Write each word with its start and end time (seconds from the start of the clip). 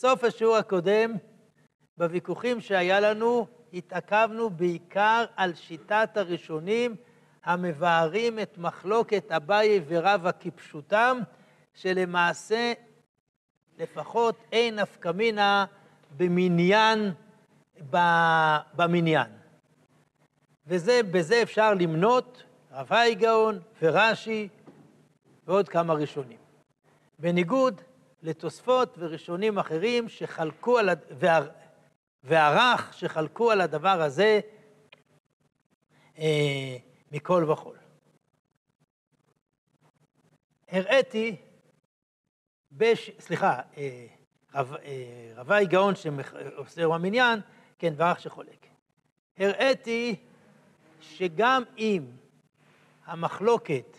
סוף 0.00 0.24
השיעור 0.24 0.56
הקודם, 0.56 1.12
בוויכוחים 1.98 2.60
שהיה 2.60 3.00
לנו, 3.00 3.46
התעכבנו 3.72 4.50
בעיקר 4.50 5.24
על 5.36 5.54
שיטת 5.54 6.16
הראשונים 6.16 6.96
המבארים 7.44 8.38
את 8.38 8.58
מחלוקת 8.58 9.32
אביי 9.32 9.80
ורבא 9.86 10.30
כפשוטם, 10.40 11.18
שלמעשה 11.74 12.72
לפחות 13.78 14.36
אין 14.52 14.78
נפקא 14.78 15.08
מינה 15.08 15.64
במניין, 16.16 17.12
במניין. 18.76 19.30
ובזה 20.66 21.42
אפשר 21.42 21.74
למנות 21.74 22.42
רבי 22.72 23.14
גאון 23.14 23.58
ורש"י 23.82 24.48
ועוד 25.46 25.68
כמה 25.68 25.94
ראשונים. 25.94 26.38
בניגוד 27.18 27.80
לתוספות 28.22 28.94
וראשונים 28.98 29.58
אחרים 29.58 30.08
שחלקו 30.08 30.78
על, 30.78 30.88
והרך 32.24 32.94
שחלקו 32.94 33.50
על 33.50 33.60
הדבר 33.60 34.02
הזה 34.02 34.40
אה, 36.18 36.76
מכל 37.12 37.46
וכול. 37.50 37.76
הראיתי, 40.68 41.36
בש, 42.72 43.10
סליחה, 43.18 43.60
אה, 43.76 44.06
אה, 44.54 45.32
רבי 45.36 45.66
גאון 45.66 45.94
שעושה 45.94 46.80
יום 46.80 46.92
המניין, 46.92 47.40
כן, 47.78 47.92
וערך 47.96 48.20
שחולק. 48.20 48.66
הראיתי 49.38 50.16
שגם 51.00 51.62
אם 51.78 52.04
המחלוקת 53.04 53.96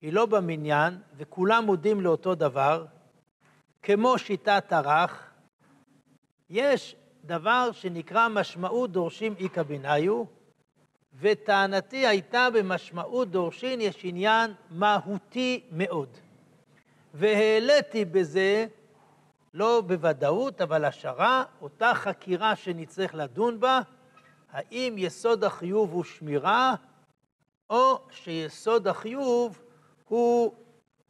היא 0.00 0.12
לא 0.12 0.26
במניין 0.26 0.98
וכולם 1.16 1.64
מודים 1.64 2.00
לאותו 2.00 2.34
דבר, 2.34 2.86
כמו 3.86 4.18
שיטת 4.18 4.72
הרך, 4.72 5.30
יש 6.50 6.96
דבר 7.24 7.72
שנקרא 7.72 8.28
משמעות 8.28 8.92
דורשים 8.92 9.34
איכא 9.38 9.62
ביניו, 9.62 10.24
וטענתי 11.14 12.06
הייתה 12.06 12.48
במשמעות 12.54 13.30
דורשין 13.30 13.80
יש 13.80 14.00
עניין 14.04 14.54
מהותי 14.70 15.64
מאוד. 15.72 16.08
והעליתי 17.14 18.04
בזה, 18.04 18.66
לא 19.54 19.82
בוודאות, 19.86 20.60
אבל 20.60 20.84
השערה, 20.84 21.44
אותה 21.62 21.94
חקירה 21.94 22.56
שנצטרך 22.56 23.14
לדון 23.14 23.60
בה, 23.60 23.80
האם 24.50 24.94
יסוד 24.98 25.44
החיוב 25.44 25.92
הוא 25.92 26.04
שמירה, 26.04 26.74
או 27.70 27.98
שיסוד 28.10 28.88
החיוב 28.88 29.62
הוא, 30.08 30.54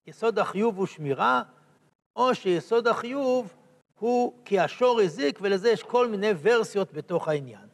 יסוד 0.07 0.39
החיוב 0.39 0.79
הוא 0.79 0.87
שמירה, 0.87 1.43
או 2.17 2.35
שיסוד 2.35 2.87
החיוב 2.87 3.55
הוא 3.99 4.33
כי 4.45 4.61
השור 4.61 5.01
הזיק, 5.01 5.39
ולזה 5.43 5.71
יש 5.71 5.83
כל 5.83 6.09
מיני 6.09 6.31
ורסיות 6.43 6.93
בתוך 6.93 7.29
העניין. 7.29 7.67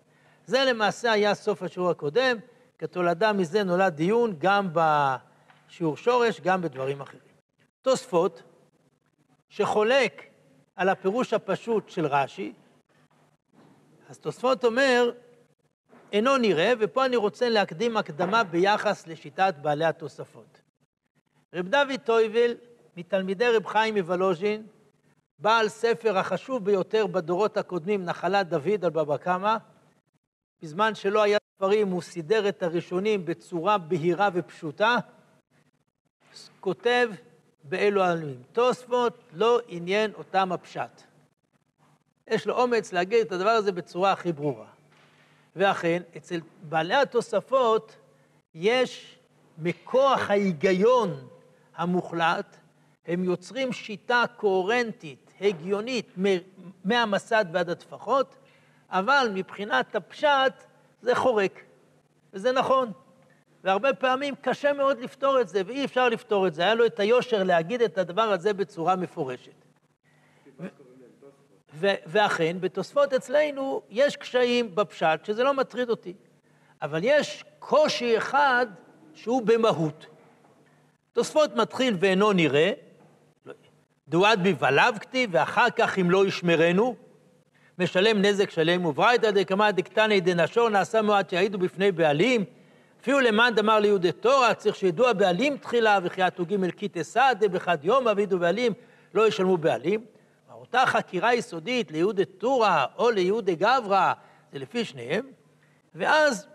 זה 0.47 0.65
למעשה 0.65 1.13
היה 1.13 1.35
סוף 1.35 1.63
השיעור 1.63 1.91
הקודם, 1.91 2.37
כתולדה 2.79 3.33
מזה 3.33 3.65
נולד 3.65 3.93
דיון 3.95 4.35
גם 4.39 4.69
בשיעור 4.73 5.97
שורש, 5.97 6.41
גם 6.41 6.63
בדברים 6.63 7.01
אחרים. 7.01 7.23
תוספות, 7.83 8.43
שחולק 9.49 10.23
על 10.77 10.89
הפירוש 10.89 11.33
הפשוט 11.33 11.89
של 11.89 12.07
רש"י, 12.07 12.53
אז 14.09 14.19
תוספות 14.19 14.65
אומר, 14.65 15.11
אינו 16.13 16.37
נראה, 16.37 16.73
ופה 16.79 17.05
אני 17.05 17.17
רוצה 17.17 17.49
להקדים 17.49 17.97
הקדמה 17.97 18.45
ביחס 18.45 19.07
לשיטת 19.07 19.55
בעלי 19.63 19.85
התוספות. 19.85 20.61
רב 21.55 21.69
דוד 21.69 22.01
טויבל, 22.05 22.55
מתלמידי 22.97 23.49
רב 23.49 23.67
חיים 23.67 23.95
מוולוז'ין, 23.95 24.67
בעל 25.39 25.69
ספר 25.69 26.19
החשוב 26.19 26.65
ביותר 26.65 27.07
בדורות 27.07 27.57
הקודמים, 27.57 28.05
נחלת 28.05 28.49
דוד 28.49 28.85
על 28.85 28.91
בבא 28.91 29.17
קמא, 29.17 29.57
בזמן 30.63 30.95
שלא 30.95 31.23
היה 31.23 31.39
ספרים, 31.57 31.89
הוא 31.89 32.03
סידר 32.03 32.49
את 32.49 32.63
הראשונים 32.63 33.25
בצורה 33.25 33.79
בהירה 33.79 34.29
ופשוטה, 34.35 34.97
כותב 36.61 37.11
באלו 37.65 38.03
המילים, 38.05 38.43
תוספות 38.53 39.19
לא 39.33 39.61
עניין 39.69 40.13
אותם 40.15 40.53
הפשט. 40.53 41.03
יש 42.29 42.47
לו 42.47 42.55
אומץ 42.55 42.93
להגיד 42.93 43.27
את 43.27 43.33
הדבר 43.33 43.51
הזה 43.51 43.73
בצורה 43.73 44.13
הכי 44.13 44.33
ברורה. 44.33 44.67
ואכן, 45.57 46.03
אצל 46.17 46.41
בעלי 46.63 46.95
התוספות 46.95 47.97
יש 48.55 49.19
מכוח 49.59 50.31
ההיגיון 50.31 51.29
המוחלט, 51.77 52.57
הם 53.07 53.25
יוצרים 53.25 53.73
שיטה 53.73 54.25
קוהרנטית, 54.37 55.33
הגיונית, 55.41 56.15
מהמסד 56.85 57.45
ועד 57.53 57.71
הטפחות, 57.71 58.37
אבל 58.91 59.31
מבחינת 59.35 59.97
הפשט 59.97 60.53
זה 61.03 61.15
חורק, 61.15 61.61
וזה 62.33 62.53
נכון. 62.53 62.93
והרבה 63.65 63.95
פעמים 63.95 64.35
קשה 64.41 64.73
מאוד 64.73 64.99
לפתור 64.99 65.41
את 65.41 65.49
זה, 65.49 65.63
ואי 65.67 65.85
אפשר 65.85 66.09
לפתור 66.09 66.47
את 66.47 66.55
זה. 66.55 66.63
היה 66.63 66.75
לו 66.75 66.87
את 66.87 67.01
היושר 67.01 67.43
להגיד 67.43 67.83
את 67.83 67.99
הדבר 67.99 68.23
הזה 68.23 68.53
בצורה 68.53 68.97
מפורשת. 68.97 69.53
ואכן, 71.81 72.57
בתוספות 72.61 73.13
אצלנו 73.13 73.83
יש 73.91 74.17
קשיים 74.17 74.75
בפשט, 74.75 75.25
שזה 75.25 75.45
לא 75.45 75.55
מטריד 75.55 75.91
אותי. 75.91 76.15
אבל 76.83 77.01
יש 77.03 77.45
קושי 77.59 78.19
אחד 78.19 78.67
שהוא 79.15 79.43
במהות. 79.43 80.07
תוספות 81.13 81.57
מתחיל 81.57 81.97
ואינו 82.01 82.33
נראה, 82.33 82.73
דואד 84.09 84.41
בי 84.43 84.55
ולאו 84.59 84.95
כתיב, 85.01 85.31
ואחר 85.33 85.71
כך 85.77 85.99
אם 85.99 86.11
לא 86.11 86.27
ישמרנו, 86.27 86.97
משלם 87.79 88.23
נזק 88.23 88.51
שלם, 88.51 88.85
וברייתא 88.85 89.31
דקמא 89.31 89.71
דקתני 89.71 90.21
דנשור 90.21 90.69
נעשה 90.69 91.03
מועד 91.03 91.31
שיעידו 91.31 91.59
בפני 91.59 91.93
בעלים, 91.93 92.45
אפילו 93.01 93.21
למאן 93.21 93.53
דאמר 93.55 93.79
ליהודי 93.79 94.13
תורה, 94.13 94.55
צריך 94.55 94.77
שידעו 94.77 95.09
הבעלים 95.09 95.57
תחילה, 95.57 95.99
וכי 96.03 96.23
ג' 96.23 96.71
קיטי 96.71 97.05
סעדה, 97.05 97.49
בחד 97.49 97.79
יום 97.83 98.09
אבידו 98.09 98.39
בעלים, 98.39 98.73
לא 99.15 99.29
ישלמו 99.29 99.57
בעלים. 99.57 100.05
אותה 100.63 100.87
חקירה 100.87 101.35
יסודית 101.35 101.91
ליהודי 101.91 102.25
טורה 102.25 102.87
או 102.99 103.11
ליהודי 103.11 103.55
גברא, 103.55 104.13
זה 104.53 104.59
לפי 104.59 104.85
שניהם, 104.85 105.27
ואז, 105.95 106.47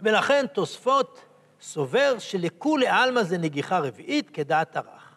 ולכן 0.00 0.46
תוספות 0.52 1.20
סובר 1.60 2.18
שלכולי 2.18 2.86
עלמא 2.86 3.22
זה 3.22 3.38
נגיחה 3.38 3.78
רביעית 3.78 4.30
כדעת 4.30 4.76
הרך. 4.76 5.15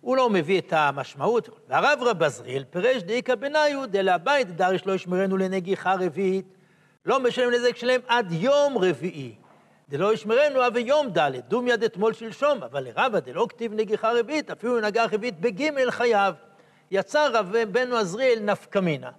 הוא 0.00 0.16
לא 0.16 0.30
מביא 0.30 0.60
את 0.60 0.72
המשמעות. 0.72 1.48
והרב 1.68 1.98
רב 2.02 2.22
עזריאל 2.22 2.64
פירש 2.70 3.02
דאיכא 3.02 3.34
בניו 3.34 3.82
דלהבית 3.90 4.56
דריש 4.56 4.86
לא 4.86 4.92
ישמרנו 4.92 5.36
לנגיחה 5.36 5.94
רביעית, 5.94 6.46
לא 7.06 7.20
משלם 7.20 7.50
נזק 7.50 7.76
שלהם 7.76 8.00
עד 8.06 8.32
יום 8.32 8.78
רביעי. 8.78 9.34
דלא 9.88 10.14
ישמרנו 10.14 10.66
אבי 10.66 10.80
יום 10.80 11.08
ד', 11.18 11.30
דומיה 11.48 11.76
דתמול 11.76 12.12
שלשום, 12.12 12.62
אבל 12.62 12.84
לרבא 12.84 13.20
דלא 13.20 13.46
כתיב 13.48 13.72
נגיחה 13.72 14.12
רביעית, 14.20 14.50
אפילו 14.50 14.80
נגעה 14.80 15.06
רביעית 15.06 15.40
בג' 15.40 15.90
חייב. 15.90 16.34
יצא 16.90 17.28
רב 17.32 17.56
בנו 17.72 17.96
עזריאל 17.96 18.40
נפקא 18.40 18.78
מינה. 18.78 19.10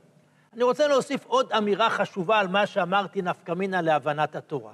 אני 0.53 0.64
רוצה 0.64 0.88
להוסיף 0.88 1.25
עוד 1.25 1.52
אמירה 1.52 1.90
חשובה 1.90 2.40
על 2.40 2.47
מה 2.47 2.68
שאמרתי 2.68 3.22
נפקא 3.22 3.52
מינה 3.52 3.81
להבנת 3.81 4.36
התורה. 4.36 4.74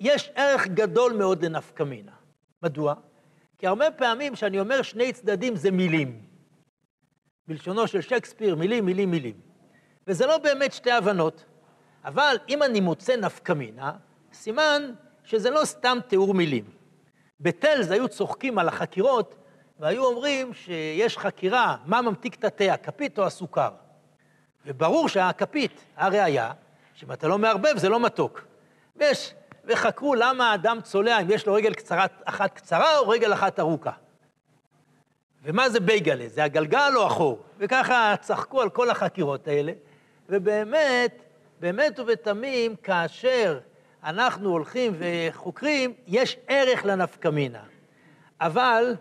יש 0.00 0.30
ערך 0.34 0.66
גדול 0.66 1.12
מאוד 1.12 1.44
לנפקא 1.44 1.82
מינה. 1.82 2.12
מדוע? 2.62 2.94
כי 3.58 3.66
הרבה 3.66 3.90
פעמים 3.90 4.34
כשאני 4.34 4.60
אומר 4.60 4.82
שני 4.82 5.12
צדדים 5.12 5.56
זה 5.56 5.70
מילים. 5.70 6.22
בלשונו 7.48 7.86
של 7.86 8.00
שייקספיר, 8.00 8.54
מילים, 8.56 8.86
מילים, 8.86 9.10
מילים. 9.10 9.34
וזה 10.06 10.26
לא 10.26 10.38
באמת 10.38 10.72
שתי 10.72 10.90
הבנות. 10.90 11.44
אבל 12.04 12.36
אם 12.48 12.62
אני 12.62 12.80
מוצא 12.80 13.16
נפקא 13.16 13.52
מינה, 13.52 13.92
סימן 14.32 14.92
שזה 15.24 15.50
לא 15.50 15.64
סתם 15.64 15.98
תיאור 16.08 16.34
מילים. 16.34 16.64
בטלז 17.40 17.90
היו 17.90 18.08
צוחקים 18.08 18.58
על 18.58 18.68
החקירות 18.68 19.34
והיו 19.78 20.04
אומרים 20.04 20.54
שיש 20.54 21.18
חקירה, 21.18 21.76
מה 21.86 22.02
ממתיק 22.02 22.34
את 22.34 22.44
התה, 22.44 22.72
הכפית 22.72 23.18
או 23.18 23.26
הסוכר. 23.26 23.70
וברור 24.66 25.08
שהכפית, 25.08 25.84
הראיה, 25.96 26.52
שאם 26.94 27.12
אתה 27.12 27.28
לא 27.28 27.38
מערבב 27.38 27.76
זה 27.76 27.88
לא 27.88 28.00
מתוק. 28.00 28.44
ויש, 28.96 29.34
וחקרו 29.68 30.14
למה 30.14 30.50
האדם 30.50 30.78
צולע, 30.82 31.20
אם 31.20 31.30
יש 31.30 31.46
לו 31.46 31.54
רגל 31.54 31.74
קצרה, 31.74 32.06
אחת 32.24 32.54
קצרה 32.54 32.98
או 32.98 33.08
רגל 33.08 33.32
אחת 33.32 33.60
ארוכה. 33.60 33.92
ומה 35.42 35.68
זה 35.68 35.80
בייגלה? 35.80 36.28
זה 36.28 36.44
הגלגל 36.44 36.92
או 36.96 37.06
החור? 37.06 37.42
וככה 37.58 38.14
צחקו 38.20 38.60
על 38.62 38.70
כל 38.70 38.90
החקירות 38.90 39.48
האלה, 39.48 39.72
ובאמת, 40.28 41.22
באמת 41.60 42.00
ובתמים, 42.00 42.76
כאשר 42.76 43.58
אנחנו 44.04 44.50
הולכים 44.50 44.92
וחוקרים, 44.98 45.94
יש 46.06 46.36
ערך 46.48 46.84
לנפקמינה. 46.84 47.62
אבל 48.40 48.96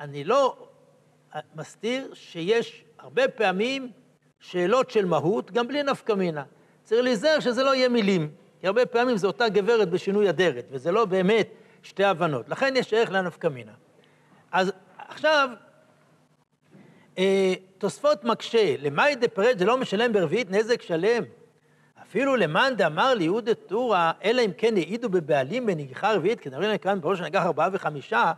אני 0.00 0.24
לא 0.24 0.68
מסתיר 1.54 2.14
שיש 2.14 2.84
הרבה 2.98 3.28
פעמים 3.28 3.90
שאלות 4.40 4.90
של 4.90 5.04
מהות, 5.04 5.50
גם 5.50 5.68
בלי 5.68 5.82
נפקא 5.82 6.12
מינה. 6.12 6.44
צריך 6.84 7.04
להיזהר 7.04 7.40
שזה 7.40 7.64
לא 7.64 7.74
יהיה 7.74 7.88
מילים, 7.88 8.30
כי 8.60 8.66
הרבה 8.66 8.86
פעמים 8.86 9.16
זו 9.16 9.26
אותה 9.26 9.48
גברת 9.48 9.90
בשינוי 9.90 10.30
אדרת, 10.30 10.64
וזה 10.70 10.92
לא 10.92 11.04
באמת 11.04 11.48
שתי 11.82 12.04
הבנות. 12.04 12.48
לכן 12.48 12.74
יש 12.76 12.92
ערך 12.92 13.10
לנפקא 13.10 13.48
מינה. 13.48 13.72
אז 14.52 14.72
עכשיו, 15.08 15.48
אה, 17.18 17.54
תוספות 17.78 18.24
מקשה, 18.24 18.74
למאי 18.78 19.14
דפרד 19.14 19.58
זה 19.58 19.64
לא 19.64 19.78
משלם 19.78 20.12
ברביעית 20.12 20.50
נזק 20.50 20.82
שלם. 20.82 21.22
אפילו 22.02 22.36
למאן 22.36 22.72
דאמר 22.76 23.14
ליהודה 23.14 23.54
טורא, 23.54 24.12
אלא 24.24 24.42
אם 24.42 24.50
כן 24.58 24.76
העידו 24.76 25.08
בבעלים 25.08 25.66
בנגיחה 25.66 26.12
רביעית, 26.14 26.40
כי 26.40 26.50
נראה 26.50 26.78
כאן 26.78 27.00
בראש 27.00 27.20
הנגח 27.20 27.42
ארבעה 27.42 27.68
וחמישה, 27.72 28.32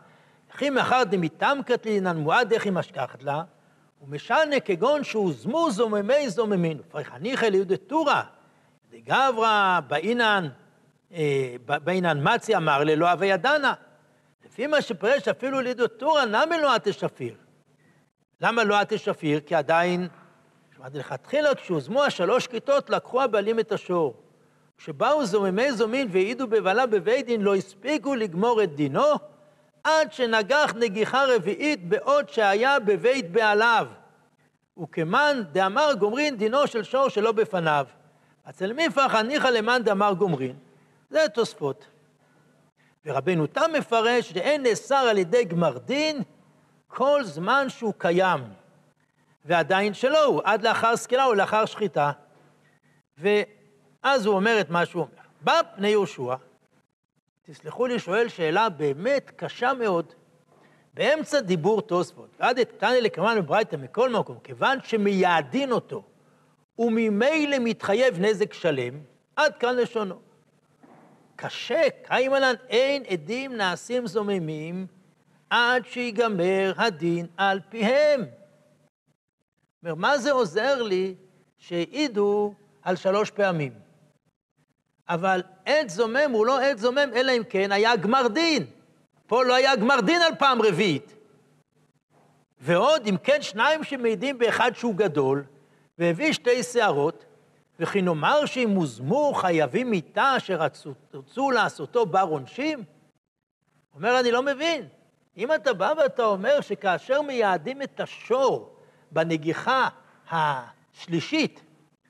וכי 0.50 0.70
מאחר 0.70 1.02
דמיתם 1.04 1.58
קטלינן 1.66 2.16
מועד 2.16 2.52
איך 2.52 2.64
היא 2.64 2.72
משכחת 2.72 3.22
לה, 3.22 3.42
ומשנה 4.02 4.60
כגון 4.64 5.04
שהוזמו 5.04 5.70
זוממי 5.70 6.30
זוממין. 6.30 6.78
ופריחניכא 6.80 7.46
ליהודה 7.46 7.76
טורא, 7.76 8.22
דגברא 8.90 9.80
באינן, 9.88 10.48
אה, 11.12 11.54
באינן 11.64 12.34
מצי 12.34 12.56
אמר 12.56 12.84
ללא 12.84 13.12
אבי 13.12 13.26
ידנה. 13.26 13.74
לפי 14.46 14.66
מה 14.66 14.82
שפרש 14.82 15.28
אפילו 15.28 15.60
ליהודה 15.60 15.88
טורא, 15.88 16.24
נמי 16.24 16.56
לא 16.62 16.74
עטה 16.74 16.92
שפיר. 16.92 17.34
למה 18.40 18.64
לא 18.64 18.80
עטה 18.80 18.98
שפיר? 18.98 19.40
כי 19.40 19.54
עדיין 19.54 20.08
אמרתי 20.80 20.98
לכתחילה, 20.98 21.54
כשהוזמו 21.54 22.04
השלוש 22.04 22.46
כיתות, 22.46 22.90
לקחו 22.90 23.22
הבעלים 23.22 23.60
את 23.60 23.72
השור. 23.72 24.14
כשבאו 24.78 25.26
זוממי 25.26 25.72
זומין 25.72 26.08
והעידו 26.10 26.46
בבעלה 26.46 26.86
בבית 26.86 27.26
דין, 27.26 27.40
לא 27.40 27.54
הספיקו 27.54 28.14
לגמור 28.14 28.62
את 28.62 28.74
דינו, 28.74 29.14
עד 29.84 30.12
שנגח 30.12 30.74
נגיחה 30.76 31.24
רביעית 31.24 31.88
בעוד 31.88 32.28
שהיה 32.28 32.80
בבית 32.80 33.32
בעליו. 33.32 33.86
וכמאן 34.82 35.42
דאמר 35.52 35.94
גומרין 35.98 36.36
דינו 36.36 36.66
של 36.66 36.82
שור 36.82 37.08
שלא 37.08 37.32
בפניו. 37.32 37.86
אצל 38.50 38.72
מיפח 38.72 39.14
הניחא 39.14 39.46
למאן 39.46 39.82
דאמר 39.82 40.12
גומרין. 40.12 40.56
זה 41.10 41.26
תוספות. 41.34 41.86
ורבנו 43.06 43.46
תם 43.46 43.70
מפרש 43.78 44.30
שאין 44.30 44.62
נאסר 44.62 44.94
על 44.94 45.18
ידי 45.18 45.44
גמר 45.44 45.78
דין 45.78 46.22
כל 46.88 47.24
זמן 47.24 47.68
שהוא 47.68 47.94
קיים. 47.98 48.40
ועדיין 49.44 49.94
שלא 49.94 50.24
הוא, 50.24 50.40
עד 50.44 50.62
לאחר 50.62 50.96
סקילה 50.96 51.24
או 51.24 51.34
לאחר 51.34 51.64
שחיטה. 51.64 52.12
ואז 53.18 54.26
הוא 54.26 54.34
אומר 54.34 54.60
את 54.60 54.70
מה 54.70 54.86
שהוא 54.86 55.02
אומר. 55.02 55.22
בא 55.40 55.60
פני 55.76 55.88
יהושע, 55.88 56.34
תסלחו 57.42 57.86
לי, 57.86 57.98
שואל 57.98 58.28
שאלה 58.28 58.68
באמת 58.68 59.30
קשה 59.36 59.72
מאוד. 59.72 60.12
באמצע 60.94 61.40
דיבור 61.40 61.82
תוספות, 61.82 62.28
ועד 62.40 62.58
את 62.58 62.72
קטני 62.72 63.00
לקרמן 63.00 63.38
וברייתא 63.38 63.76
מכל 63.76 64.10
מקום, 64.10 64.38
כיוון 64.44 64.78
שמייעדין 64.84 65.72
אותו, 65.72 66.02
וממילא 66.78 67.56
מתחייב 67.60 68.20
נזק 68.20 68.52
שלם, 68.52 68.94
עד 69.36 69.56
כאן 69.56 69.76
לשונו. 69.76 70.18
קשה, 71.36 71.82
קיימלן 72.02 72.54
אין 72.68 73.02
עדים 73.08 73.56
נעשים 73.56 74.06
זוממים 74.06 74.86
עד 75.50 75.86
שיגמר 75.86 76.72
הדין 76.76 77.26
על 77.36 77.60
פיהם. 77.68 78.24
אומר, 79.82 79.94
מה 79.94 80.18
זה 80.18 80.32
עוזר 80.32 80.82
לי 80.82 81.14
שהעידו 81.58 82.54
על 82.82 82.96
שלוש 82.96 83.30
פעמים? 83.30 83.72
אבל 85.08 85.42
עד 85.66 85.88
זומם 85.88 86.30
הוא 86.32 86.46
לא 86.46 86.62
עד 86.62 86.78
זומם, 86.78 87.10
אלא 87.14 87.32
אם 87.36 87.42
כן 87.48 87.72
היה 87.72 87.96
גמר 87.96 88.28
דין. 88.28 88.66
פה 89.26 89.44
לא 89.44 89.54
היה 89.54 89.76
גמר 89.76 90.00
דין 90.00 90.22
על 90.22 90.32
פעם 90.38 90.62
רביעית. 90.62 91.14
ועוד, 92.60 93.06
אם 93.06 93.16
כן, 93.22 93.42
שניים 93.42 93.84
שמעידים 93.84 94.38
באחד 94.38 94.70
שהוא 94.74 94.94
גדול, 94.94 95.44
והביא 95.98 96.32
שתי 96.32 96.62
שערות, 96.62 97.24
וכי 97.80 98.02
נאמר 98.02 98.46
שאם 98.46 98.70
הוזמו 98.70 99.32
חייבים 99.34 99.90
מיתה 99.90 100.36
אשר 100.36 100.58
רצו 101.14 101.50
לעשותו 101.50 102.06
בר 102.06 102.26
עונשים? 102.30 102.84
אומר, 103.94 104.20
אני 104.20 104.30
לא 104.30 104.42
מבין. 104.42 104.88
אם 105.36 105.54
אתה 105.54 105.72
בא 105.72 105.92
ואתה 105.98 106.24
אומר 106.24 106.60
שכאשר 106.60 107.22
מייעדים 107.22 107.82
את 107.82 108.00
השור 108.00 108.76
בנגיחה 109.10 109.88
השלישית, 110.30 111.60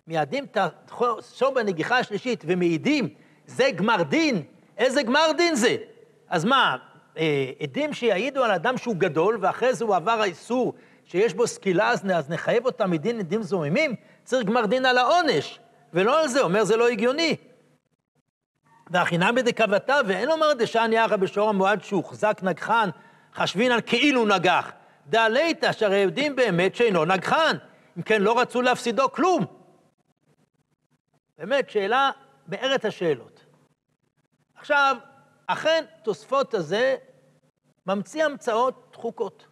מייעדים 0.06 0.44
את 0.44 0.58
השור 0.90 1.54
בנגיחה 1.54 1.98
השלישית 1.98 2.44
ומעידים, 2.46 3.08
זה 3.46 3.70
גמר 3.70 4.02
דין, 4.02 4.42
איזה 4.78 5.02
גמר 5.02 5.32
דין 5.36 5.54
זה? 5.54 5.76
אז 6.28 6.44
מה, 6.44 6.76
אה, 7.18 7.50
עדים 7.60 7.92
שיעידו 7.92 8.44
על 8.44 8.50
אדם 8.50 8.78
שהוא 8.78 8.96
גדול, 8.96 9.38
ואחרי 9.40 9.74
זה 9.74 9.84
הוא 9.84 9.96
עבר 9.96 10.20
האיסור 10.20 10.74
שיש 11.08 11.34
בו 11.34 11.46
סקילה, 11.46 11.90
אז, 11.90 12.10
אז 12.14 12.30
נחייב 12.30 12.66
אותם 12.66 12.90
מדין 12.90 13.18
עדים 13.18 13.42
זוממים? 13.42 13.94
צריך 14.24 14.46
גמר 14.46 14.66
דין 14.66 14.86
על 14.86 14.98
העונש, 14.98 15.58
ולא 15.92 16.20
על 16.20 16.28
זה, 16.28 16.40
אומר 16.40 16.64
זה 16.64 16.76
לא 16.76 16.88
הגיוני. 16.88 17.36
והחינם 18.90 19.34
בדקבתה, 19.34 20.00
ואין 20.06 20.28
לומר 20.28 20.52
דשני 20.52 21.04
אחא 21.04 21.16
בשור 21.16 21.48
המועד 21.48 21.82
שהוחזק 21.82 22.40
נגחן, 22.42 22.88
חשבינן 23.34 23.78
כאילו 23.86 24.26
נגח. 24.26 24.72
דעליתא, 25.06 25.72
שהרי 25.72 25.98
יודעים 25.98 26.36
באמת 26.36 26.74
שאינו 26.74 27.04
נגחן. 27.04 27.56
אם 27.98 28.02
כן, 28.02 28.22
לא 28.22 28.40
רצו 28.40 28.62
להפסידו 28.62 29.12
כלום. 29.12 29.46
באמת, 31.38 31.70
שאלה 31.70 32.10
בארץ 32.46 32.84
השאלות. 32.84 33.44
עכשיו, 34.54 34.96
אכן, 35.46 35.84
תוספות 36.02 36.54
הזה 36.54 36.96
ממציא 37.86 38.24
המצאות 38.24 38.88
דחוקות. 38.92 39.47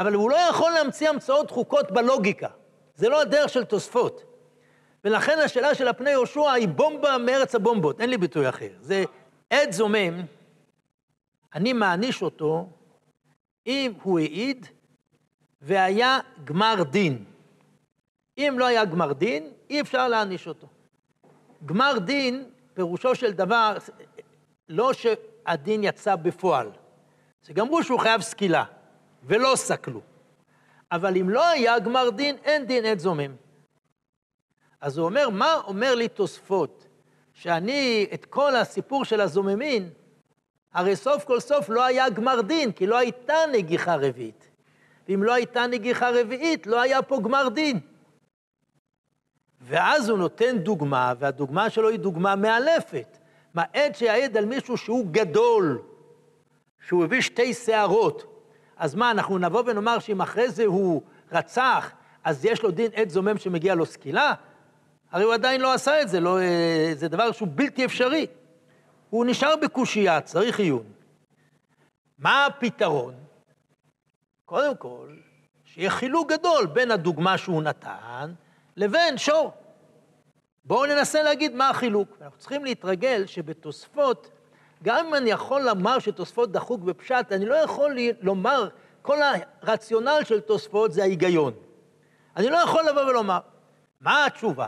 אבל 0.00 0.14
הוא 0.14 0.30
לא 0.30 0.36
יכול 0.36 0.70
להמציא 0.72 1.08
המצאות 1.08 1.46
דחוקות 1.46 1.90
בלוגיקה. 1.90 2.48
זה 2.94 3.08
לא 3.08 3.20
הדרך 3.20 3.48
של 3.48 3.64
תוספות. 3.64 4.24
ולכן 5.04 5.38
השאלה 5.38 5.74
של 5.74 5.88
הפני 5.88 6.10
יהושע 6.10 6.50
היא 6.50 6.68
בומבה 6.68 7.18
מארץ 7.18 7.54
הבומבות, 7.54 8.00
אין 8.00 8.10
לי 8.10 8.18
ביטוי 8.18 8.48
אחר. 8.48 8.68
זה 8.80 9.04
עד 9.50 9.72
זומם, 9.72 10.22
אני 11.54 11.72
מעניש 11.72 12.22
אותו 12.22 12.68
אם 13.66 13.92
הוא 14.02 14.18
העיד 14.18 14.66
והיה 15.62 16.18
גמר 16.44 16.82
דין. 16.82 17.24
אם 18.38 18.56
לא 18.58 18.66
היה 18.66 18.84
גמר 18.84 19.12
דין, 19.12 19.50
אי 19.70 19.80
אפשר 19.80 20.08
להעניש 20.08 20.48
אותו. 20.48 20.66
גמר 21.66 21.98
דין, 21.98 22.44
פירושו 22.74 23.14
של 23.14 23.32
דבר, 23.32 23.76
לא 24.68 24.92
שהדין 24.92 25.84
יצא 25.84 26.16
בפועל, 26.16 26.70
זה 27.42 27.52
גמרו 27.52 27.82
שהוא 27.82 28.00
חייב 28.00 28.20
סקילה, 28.20 28.64
ולא 29.24 29.52
סקלו. 29.56 30.00
אבל 30.92 31.16
אם 31.16 31.30
לא 31.30 31.48
היה 31.48 31.78
גמר 31.78 32.10
דין, 32.10 32.36
אין 32.44 32.66
דין 32.66 32.84
עת 32.84 33.00
זומם. 33.00 33.34
אז 34.80 34.98
הוא 34.98 35.06
אומר, 35.06 35.28
מה 35.28 35.60
אומר 35.66 35.94
לי 35.94 36.08
תוספות? 36.08 36.86
שאני, 37.32 38.06
את 38.14 38.24
כל 38.24 38.56
הסיפור 38.56 39.04
של 39.04 39.20
הזוממין, 39.20 39.90
הרי 40.72 40.96
סוף 40.96 41.24
כל 41.24 41.40
סוף 41.40 41.68
לא 41.68 41.84
היה 41.84 42.10
גמר 42.10 42.40
דין, 42.40 42.72
כי 42.72 42.86
לא 42.86 42.98
הייתה 42.98 43.34
נגיחה 43.52 43.96
רביעית. 43.96 44.48
ואם 45.08 45.22
לא 45.22 45.34
הייתה 45.34 45.66
נגיחה 45.66 46.10
רביעית, 46.10 46.66
לא 46.66 46.80
היה 46.80 47.02
פה 47.02 47.20
גמר 47.24 47.48
דין. 47.48 47.80
ואז 49.60 50.08
הוא 50.08 50.18
נותן 50.18 50.58
דוגמה, 50.58 51.12
והדוגמה 51.18 51.70
שלו 51.70 51.88
היא 51.88 51.98
דוגמה 51.98 52.36
מאלפת. 52.36 53.18
מה 53.54 53.62
עד 53.72 53.94
שיעד 53.94 54.36
על 54.36 54.44
מישהו 54.44 54.76
שהוא 54.76 55.06
גדול, 55.10 55.82
שהוא 56.88 57.04
הביא 57.04 57.20
שתי 57.20 57.54
שערות, 57.54 58.39
אז 58.80 58.94
מה, 58.94 59.10
אנחנו 59.10 59.38
נבוא 59.38 59.62
ונאמר 59.66 59.98
שאם 59.98 60.20
אחרי 60.20 60.50
זה 60.50 60.64
הוא 60.64 61.02
רצח, 61.32 61.90
אז 62.24 62.44
יש 62.44 62.62
לו 62.62 62.70
דין 62.70 62.90
עד 62.94 63.08
זומם 63.08 63.38
שמגיע 63.38 63.74
לו 63.74 63.86
סקילה? 63.86 64.34
הרי 65.10 65.24
הוא 65.24 65.34
עדיין 65.34 65.60
לא 65.60 65.74
עשה 65.74 66.02
את 66.02 66.08
זה, 66.08 66.20
לא, 66.20 66.40
אה, 66.40 66.92
זה 66.94 67.08
דבר 67.08 67.32
שהוא 67.32 67.48
בלתי 67.54 67.84
אפשרי. 67.84 68.26
הוא 69.10 69.24
נשאר 69.26 69.56
בקושייה, 69.56 70.20
צריך 70.20 70.58
עיון. 70.60 70.84
מה 72.18 72.46
הפתרון? 72.46 73.14
קודם 74.44 74.76
כל, 74.76 75.08
שיהיה 75.64 75.90
חילוק 75.90 76.32
גדול 76.32 76.66
בין 76.66 76.90
הדוגמה 76.90 77.38
שהוא 77.38 77.62
נתן 77.62 78.32
לבין 78.76 79.18
שור. 79.18 79.52
בואו 80.64 80.86
ננסה 80.86 81.22
להגיד 81.22 81.54
מה 81.54 81.70
החילוק. 81.70 82.08
אנחנו 82.22 82.38
צריכים 82.38 82.64
להתרגל 82.64 83.26
שבתוספות, 83.26 84.30
גם 84.82 85.06
אם 85.06 85.14
אני 85.14 85.30
יכול 85.30 85.62
לומר 85.62 85.98
שתוספות 85.98 86.52
דחוק 86.52 86.80
בפשט, 86.80 87.32
אני 87.32 87.46
לא 87.46 87.54
יכול 87.54 87.96
לומר, 88.20 88.68
כל 89.02 89.18
הרציונל 89.62 90.20
של 90.24 90.40
תוספות 90.40 90.92
זה 90.92 91.02
ההיגיון. 91.02 91.52
אני 92.36 92.50
לא 92.50 92.56
יכול 92.56 92.84
לבוא 92.88 93.02
ולומר. 93.02 93.38
מה 94.00 94.26
התשובה? 94.26 94.66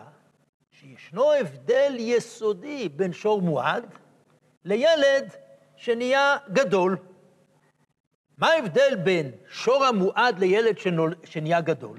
שישנו 0.71 1.33
הבדל 1.33 1.95
יסודי 1.99 2.89
בין 2.89 3.13
שור 3.13 3.43
מועד 3.43 3.87
לילד 4.65 5.29
שנהיה 5.77 6.37
גדול. 6.53 6.97
מה 8.39 8.49
ההבדל 8.49 8.97
בין 9.05 9.31
שור 9.49 9.85
המועד 9.85 10.39
לילד 10.39 10.79
שנול... 10.79 11.15
שנהיה 11.25 11.61
גדול? 11.61 11.99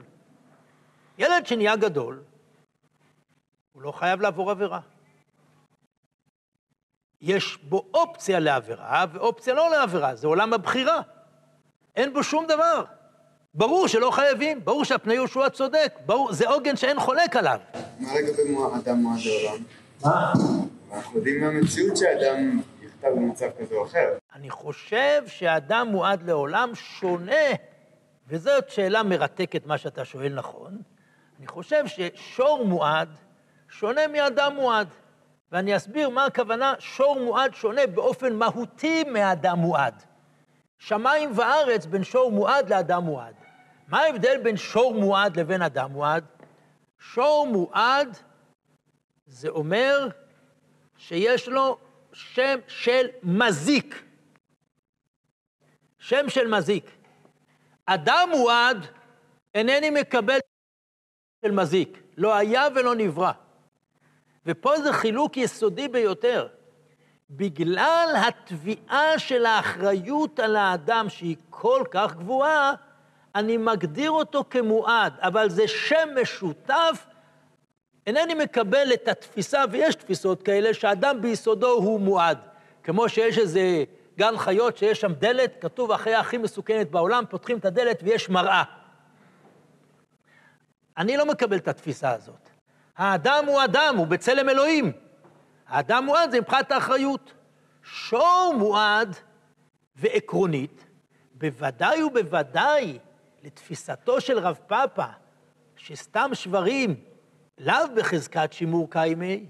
ילד 1.17 1.45
שנהיה 1.45 1.75
גדול, 1.75 2.23
הוא 3.71 3.81
לא 3.81 3.91
חייב 3.91 4.21
לעבור 4.21 4.51
עבירה. 4.51 4.79
יש 7.23 7.57
בו 7.63 7.85
אופציה 7.93 8.39
לעבירה 8.39 9.05
ואופציה 9.13 9.53
לא 9.53 9.69
לעבירה, 9.71 10.15
זה 10.15 10.27
עולם 10.27 10.53
הבחירה. 10.53 11.01
אין 11.95 12.13
בו 12.13 12.23
שום 12.23 12.45
דבר. 12.47 12.83
ברור 13.53 13.87
שלא 13.87 14.11
חייבים, 14.11 14.65
ברור 14.65 14.85
שהפני 14.85 15.13
יהושע 15.13 15.49
צודק, 15.49 15.93
ברור, 16.05 16.33
זה 16.33 16.49
עוגן 16.49 16.75
שאין 16.75 16.99
חולק 16.99 17.35
עליו. 17.35 17.59
מה 17.99 18.09
לגבי 18.15 18.55
אדם 18.75 18.97
מועד 18.97 19.19
לעולם? 19.25 19.63
מה? 20.05 20.33
אנחנו 20.93 21.17
יודעים 21.17 21.41
מהמציאות 21.41 21.97
שאדם 21.97 22.61
נכתב 22.83 23.07
במצב 23.07 23.47
כזה 23.59 23.75
או 23.75 23.85
אחר. 23.85 24.09
אני 24.35 24.49
חושב 24.49 25.23
שאדם 25.27 25.87
מועד 25.87 26.23
לעולם 26.23 26.75
שונה 26.75 27.45
וזאת 28.27 28.69
שאלה 28.69 29.03
מרתקת, 29.03 29.65
מה 29.65 29.77
שאתה 29.77 30.05
שואל 30.05 30.33
נכון. 30.33 30.77
אני 31.39 31.47
חושב 31.47 31.83
ששור 31.87 32.65
מועד 32.65 33.09
שונה 33.69 34.07
מאדם 34.07 34.55
מועד. 34.55 34.87
ואני 35.53 35.75
אסביר 35.75 36.09
מה 36.09 36.25
הכוונה 36.25 36.73
שור 36.79 37.19
מועד 37.19 37.53
שונה 37.53 37.87
באופן 37.87 38.35
מהותי 38.35 39.03
מאדם 39.03 39.57
מועד. 39.59 40.03
שמיים 40.79 41.31
וארץ 41.35 41.85
בין 41.85 42.03
שור 42.03 42.31
מועד 42.31 42.69
לאדם 42.69 43.03
מועד. 43.03 43.35
מה 43.87 43.99
ההבדל 43.99 44.37
בין 44.43 44.57
שור 44.57 44.93
מועד 44.93 45.39
לבין 45.39 45.61
אדם 45.61 45.91
מועד? 45.91 46.25
שור 46.99 47.47
מועד 47.47 48.17
זה 49.25 49.49
אומר 49.49 50.07
שיש 50.97 51.47
לו 51.47 51.77
שם 52.13 52.59
של 52.67 53.07
מזיק. 53.23 54.03
שם 55.99 56.29
של 56.29 56.47
מזיק. 56.47 56.91
אדם 57.85 58.29
מועד 58.31 58.85
אינני 59.55 59.89
מקבל 59.89 60.39
של 61.45 61.51
מזיק. 61.51 62.03
לא 62.17 62.35
היה 62.35 62.67
ולא 62.75 62.95
נברא. 62.95 63.31
ופה 64.45 64.77
זה 64.81 64.93
חילוק 64.93 65.37
יסודי 65.37 65.87
ביותר. 65.87 66.47
בגלל 67.29 68.13
התביעה 68.27 69.19
של 69.19 69.45
האחריות 69.45 70.39
על 70.39 70.55
האדם, 70.55 71.09
שהיא 71.09 71.35
כל 71.49 71.83
כך 71.91 72.15
גבוהה, 72.15 72.73
אני 73.35 73.57
מגדיר 73.57 74.11
אותו 74.11 74.43
כמועד, 74.49 75.13
אבל 75.19 75.49
זה 75.49 75.67
שם 75.67 76.09
משותף. 76.21 77.05
אינני 78.07 78.33
מקבל 78.33 78.93
את 78.93 79.07
התפיסה, 79.07 79.63
ויש 79.71 79.95
תפיסות 79.95 80.43
כאלה, 80.43 80.73
שאדם 80.73 81.21
ביסודו 81.21 81.71
הוא 81.71 81.99
מועד. 81.99 82.37
כמו 82.83 83.09
שיש 83.09 83.37
איזה 83.37 83.83
גן 84.17 84.37
חיות 84.37 84.77
שיש 84.77 85.01
שם 85.01 85.13
דלת, 85.13 85.61
כתוב 85.61 85.91
החיה 85.91 86.19
הכי 86.19 86.37
מסוכנת 86.37 86.91
בעולם, 86.91 87.23
פותחים 87.29 87.57
את 87.57 87.65
הדלת 87.65 87.99
ויש 88.03 88.29
מראה. 88.29 88.63
אני 90.97 91.17
לא 91.17 91.25
מקבל 91.25 91.57
את 91.57 91.67
התפיסה 91.67 92.11
הזאת. 92.11 92.42
האדם 92.97 93.45
הוא 93.47 93.63
אדם, 93.63 93.95
הוא 93.97 94.07
בצלם 94.07 94.49
אלוהים. 94.49 94.91
האדם 95.67 96.05
מועד 96.05 96.31
זה 96.31 96.39
מבחינת 96.39 96.71
האחריות. 96.71 97.33
שור 97.83 98.53
מועד 98.57 99.15
ועקרונית, 99.95 100.85
בוודאי 101.33 102.03
ובוודאי 102.03 102.99
לתפיסתו 103.43 104.21
של 104.21 104.39
רב 104.39 104.59
פאפה, 104.67 105.05
שסתם 105.75 106.29
שברים 106.33 106.95
לאו 107.57 107.75
בחזקת 107.95 108.53
שימור 108.53 108.89
קיימי, 108.89 109.45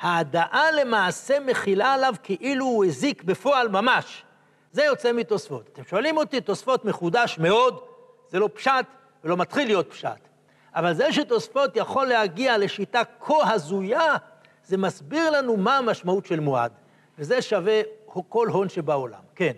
ההדעה 0.00 0.70
למעשה 0.70 1.40
מכילה 1.40 1.94
עליו 1.94 2.14
כאילו 2.22 2.64
הוא 2.64 2.84
הזיק 2.84 3.22
בפועל 3.22 3.68
ממש. 3.68 4.24
זה 4.72 4.84
יוצא 4.84 5.12
מתוספות. 5.12 5.68
אתם 5.72 5.84
שואלים 5.84 6.16
אותי, 6.16 6.40
תוספות 6.40 6.84
מחודש 6.84 7.38
מאוד, 7.38 7.80
זה 8.28 8.38
לא 8.38 8.48
פשט 8.54 8.86
ולא 9.24 9.36
מתחיל 9.36 9.66
להיות 9.66 9.90
פשט. 9.90 10.28
אבל 10.76 10.94
זה 10.94 11.12
שתוספות 11.12 11.76
יכול 11.76 12.06
להגיע 12.06 12.58
לשיטה 12.58 13.02
כה 13.20 13.52
הזויה, 13.52 14.16
זה 14.64 14.76
מסביר 14.76 15.30
לנו 15.30 15.56
מה 15.56 15.78
המשמעות 15.78 16.26
של 16.26 16.40
מועד. 16.40 16.72
וזה 17.18 17.42
שווה 17.42 17.80
כל 18.28 18.48
הון 18.48 18.68
שבעולם. 18.68 19.18
כן. 19.34 19.52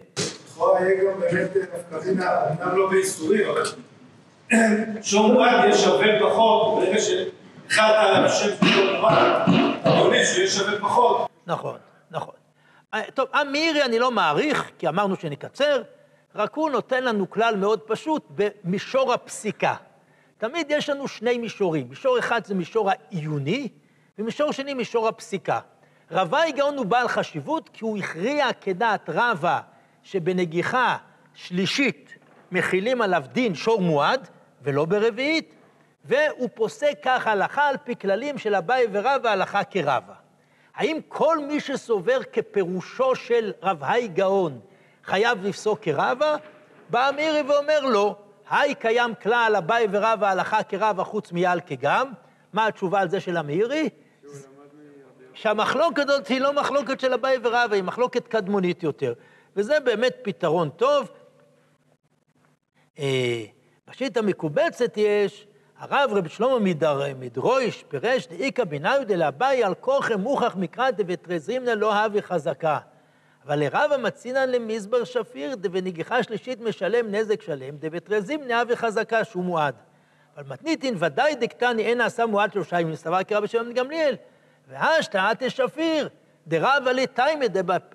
לכאורה 0.46 0.80
יהיה 0.80 1.04
גם 1.04 1.20
באמת 1.20 1.50
נפקא 1.56 2.52
אמנם 2.62 2.76
לא 2.76 2.90
באיסורים, 2.90 3.48
אבל 3.50 3.62
שור 5.02 5.32
מועד 5.32 5.64
יהיה 5.64 5.76
שווה 5.76 6.06
פחות, 6.20 6.78
ברגע 6.78 7.00
שהחלת 7.00 7.94
על 7.98 8.24
השם 8.24 8.66
של 8.66 9.00
מועד, 9.00 9.42
אתה 9.80 9.90
עונה 9.90 10.24
שיהיה 10.24 10.48
שווה 10.48 10.80
פחות. 10.80 11.28
נכון, 11.46 11.78
נכון. 12.10 12.34
אה, 12.94 13.02
טוב, 13.14 13.28
המירי 13.32 13.84
אני 13.84 13.98
לא 13.98 14.10
מעריך, 14.10 14.70
כי 14.78 14.88
אמרנו 14.88 15.16
שנקצר, 15.16 15.82
רק 16.34 16.54
הוא 16.54 16.70
נותן 16.70 17.04
לנו 17.04 17.30
כלל 17.30 17.56
מאוד 17.56 17.80
פשוט 17.80 18.22
במישור 18.30 19.12
הפסיקה. 19.12 19.74
תמיד 20.38 20.66
יש 20.70 20.88
לנו 20.88 21.08
שני 21.08 21.38
מישורים. 21.38 21.88
מישור 21.88 22.18
אחד 22.18 22.44
זה 22.44 22.54
מישור 22.54 22.90
העיוני, 22.90 23.68
ומישור 24.18 24.52
שני 24.52 24.74
מישור 24.74 25.08
הפסיקה. 25.08 25.60
רבה 26.10 26.42
הגאון 26.42 26.78
הוא 26.78 26.86
בעל 26.86 27.08
חשיבות, 27.08 27.70
כי 27.72 27.84
הוא 27.84 27.98
הכריע 27.98 28.46
כדעת 28.60 29.08
רבה 29.08 29.60
שבנגיחה 30.02 30.96
שלישית 31.34 32.14
מכילים 32.52 33.02
עליו 33.02 33.24
דין 33.32 33.54
שור 33.54 33.80
מועד, 33.80 34.28
ולא 34.62 34.84
ברביעית, 34.84 35.54
והוא 36.04 36.48
פוסק 36.54 36.98
כך 37.02 37.26
הלכה 37.26 37.68
על 37.68 37.76
פי 37.84 37.96
כללים 37.96 38.38
של 38.38 38.54
אביי 38.54 38.86
ורבא 38.92 39.30
הלכה 39.30 39.64
כרבה. 39.64 40.14
האם 40.74 40.98
כל 41.08 41.38
מי 41.38 41.60
שסובר 41.60 42.18
כפירושו 42.32 43.14
של 43.14 43.52
רב 43.62 43.78
האי 43.84 44.08
גאון 44.08 44.60
חייב 45.04 45.46
לפסוק 45.46 45.80
כרבה? 45.82 46.36
בא 46.90 47.10
מירי 47.16 47.42
ואומר 47.42 47.80
לו, 47.80 48.16
היי 48.50 48.74
קיים 48.74 49.14
כלל 49.22 49.54
אביי 49.58 49.86
ורבא 49.92 50.30
הלכה 50.30 50.62
כרבה 50.62 51.04
חוץ 51.04 51.32
מיעל 51.32 51.60
כגם. 51.66 52.12
מה 52.52 52.66
התשובה 52.66 53.00
על 53.00 53.08
זה 53.08 53.20
של 53.20 53.36
המאירי? 53.36 53.88
שהמחלוקת 55.34 56.08
הזאת 56.08 56.26
היא 56.26 56.40
לא 56.40 56.52
מחלוקת 56.52 57.00
של 57.00 57.12
אביי 57.12 57.38
ורבא, 57.42 57.74
היא 57.74 57.82
מחלוקת 57.82 58.28
קדמונית 58.28 58.82
יותר. 58.82 59.12
וזה 59.56 59.80
באמת 59.80 60.16
פתרון 60.22 60.70
טוב. 60.70 61.10
אה, 62.98 63.44
בשיט 63.88 64.16
המקובצת 64.16 64.96
יש, 64.96 65.46
הרב 65.78 66.10
רב 66.14 66.28
שלמה 66.28 66.58
מדרויש 67.18 67.84
פירש 67.88 68.26
דאיכא 68.26 68.64
ביניו 68.64 69.00
דלאביי 69.06 69.64
על 69.64 69.74
כוכם 69.74 70.20
מוכח 70.20 70.56
מקרא 70.56 70.90
דבתרזימנה 70.90 71.74
לא 71.74 71.94
הווה 71.94 72.22
חזקה. 72.22 72.78
אבל 73.46 73.58
לרב 73.58 73.92
המצינן 73.92 74.50
למזבר 74.50 75.04
שפיר, 75.04 75.56
ונגיחה 75.72 76.22
שלישית 76.22 76.60
משלם 76.60 77.14
נזק 77.14 77.42
שלם, 77.42 77.76
דבתרזים 77.78 78.44
נאה 78.44 78.62
וחזקה 78.68 79.24
שהוא 79.24 79.44
מועד. 79.44 79.74
אבל 80.36 80.52
מתניתין 80.52 80.94
ודאי 80.98 81.34
דקטני 81.34 81.82
אין 81.82 81.98
נעשה 81.98 82.26
מועד 82.26 82.52
שלושה 82.52 82.80
ימים, 82.80 82.94
סבר 82.94 83.22
כרב 83.22 83.42
בשם 83.42 83.72
גמליאל. 83.72 84.16
והשתא 84.68 85.48
שפיר, 85.48 86.08
דרב 86.46 86.82
עלי 86.86 87.06
תימא, 87.06 87.46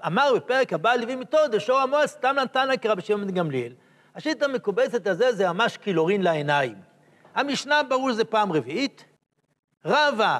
אמר 0.07 0.33
בפרק 0.35 0.73
הבא 0.73 0.95
לוי 0.95 1.15
מיתו, 1.15 1.37
דשור 1.51 1.79
המועד 1.79 2.05
סתם 2.05 2.35
נתנא 2.43 2.77
כרב 2.77 2.97
בשם 2.97 3.31
גמליאל. 3.31 3.73
השיטה 4.15 4.45
המקובצת 4.45 5.07
הזה 5.07 5.31
זה 5.31 5.47
ממש 5.51 5.77
קילורין 5.77 6.21
לעיניים. 6.21 6.75
המשנה 7.35 7.83
ברור 7.83 8.11
שזה 8.11 8.25
פעם 8.25 8.51
רביעית, 8.51 9.05
רבה 9.85 10.39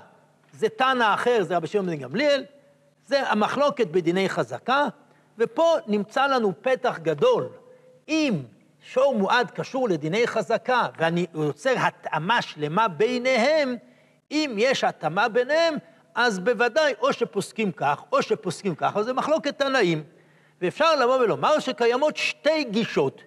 זה 0.53 0.69
תנא 0.69 1.13
אחר, 1.13 1.43
זה 1.43 1.57
רבי 1.57 1.67
שמעון 1.67 1.85
בן 1.85 1.95
גמליאל, 1.95 2.43
זה 3.05 3.29
המחלוקת 3.29 3.87
בדיני 3.87 4.29
חזקה, 4.29 4.85
ופה 5.37 5.75
נמצא 5.87 6.27
לנו 6.27 6.53
פתח 6.61 6.99
גדול. 7.01 7.49
אם 8.07 8.43
שור 8.81 9.15
מועד 9.15 9.51
קשור 9.51 9.89
לדיני 9.89 10.27
חזקה, 10.27 10.87
ואני 10.97 11.25
יוצר 11.33 11.73
התאמה 11.77 12.41
שלמה 12.41 12.87
ביניהם, 12.87 13.75
אם 14.31 14.55
יש 14.57 14.83
התאמה 14.83 15.29
ביניהם, 15.29 15.75
אז 16.15 16.39
בוודאי 16.39 16.93
או 17.01 17.13
שפוסקים 17.13 17.71
כך, 17.71 18.03
או 18.11 18.21
שפוסקים 18.21 18.75
כך, 18.75 18.97
אז 18.97 19.05
זה 19.05 19.13
מחלוקת 19.13 19.57
תנאים. 19.57 20.03
ואפשר 20.61 20.95
לבוא 20.95 21.15
ולומר 21.15 21.59
שקיימות 21.59 22.17
שתי 22.17 22.63
גישות. 22.63 23.21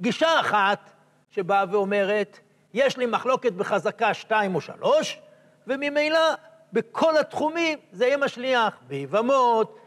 גישה 0.00 0.40
אחת 0.40 0.90
שבאה 1.30 1.64
ואומרת, 1.70 2.38
יש 2.74 2.96
לי 2.96 3.06
מחלוקת 3.06 3.52
בחזקה 3.52 4.14
שתיים 4.14 4.54
או 4.54 4.60
שלוש, 4.60 5.20
וממילא 5.66 6.20
בכל 6.72 7.16
התחומים 7.16 7.78
זה 7.92 8.06
יהיה 8.06 8.16
משליח, 8.16 8.78
ביבמות, 8.88 9.78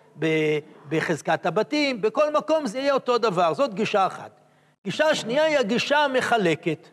בחזקת 0.89 1.45
הבתים, 1.45 2.01
בכל 2.01 2.33
מקום 2.33 2.65
זה 2.65 2.79
יהיה 2.79 2.93
אותו 2.93 3.17
דבר, 3.17 3.53
זאת 3.53 3.73
גישה 3.73 4.07
אחת. 4.07 4.31
גישה 4.83 5.15
שנייה 5.15 5.43
היא 5.43 5.57
הגישה 5.57 5.97
המחלקת. 5.97 6.87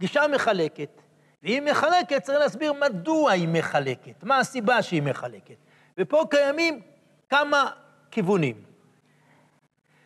גישה 0.00 0.22
מחלקת. 0.34 1.02
והיא 1.42 1.62
מחלקת, 1.62 2.22
צריך 2.22 2.38
להסביר 2.38 2.72
מדוע 2.72 3.30
היא 3.30 3.48
מחלקת, 3.48 4.24
מה 4.24 4.38
הסיבה 4.38 4.82
שהיא 4.82 5.02
מחלקת. 5.02 5.56
ופה 5.98 6.24
קיימים 6.30 6.80
כמה 7.28 7.70
כיוונים. 8.10 8.66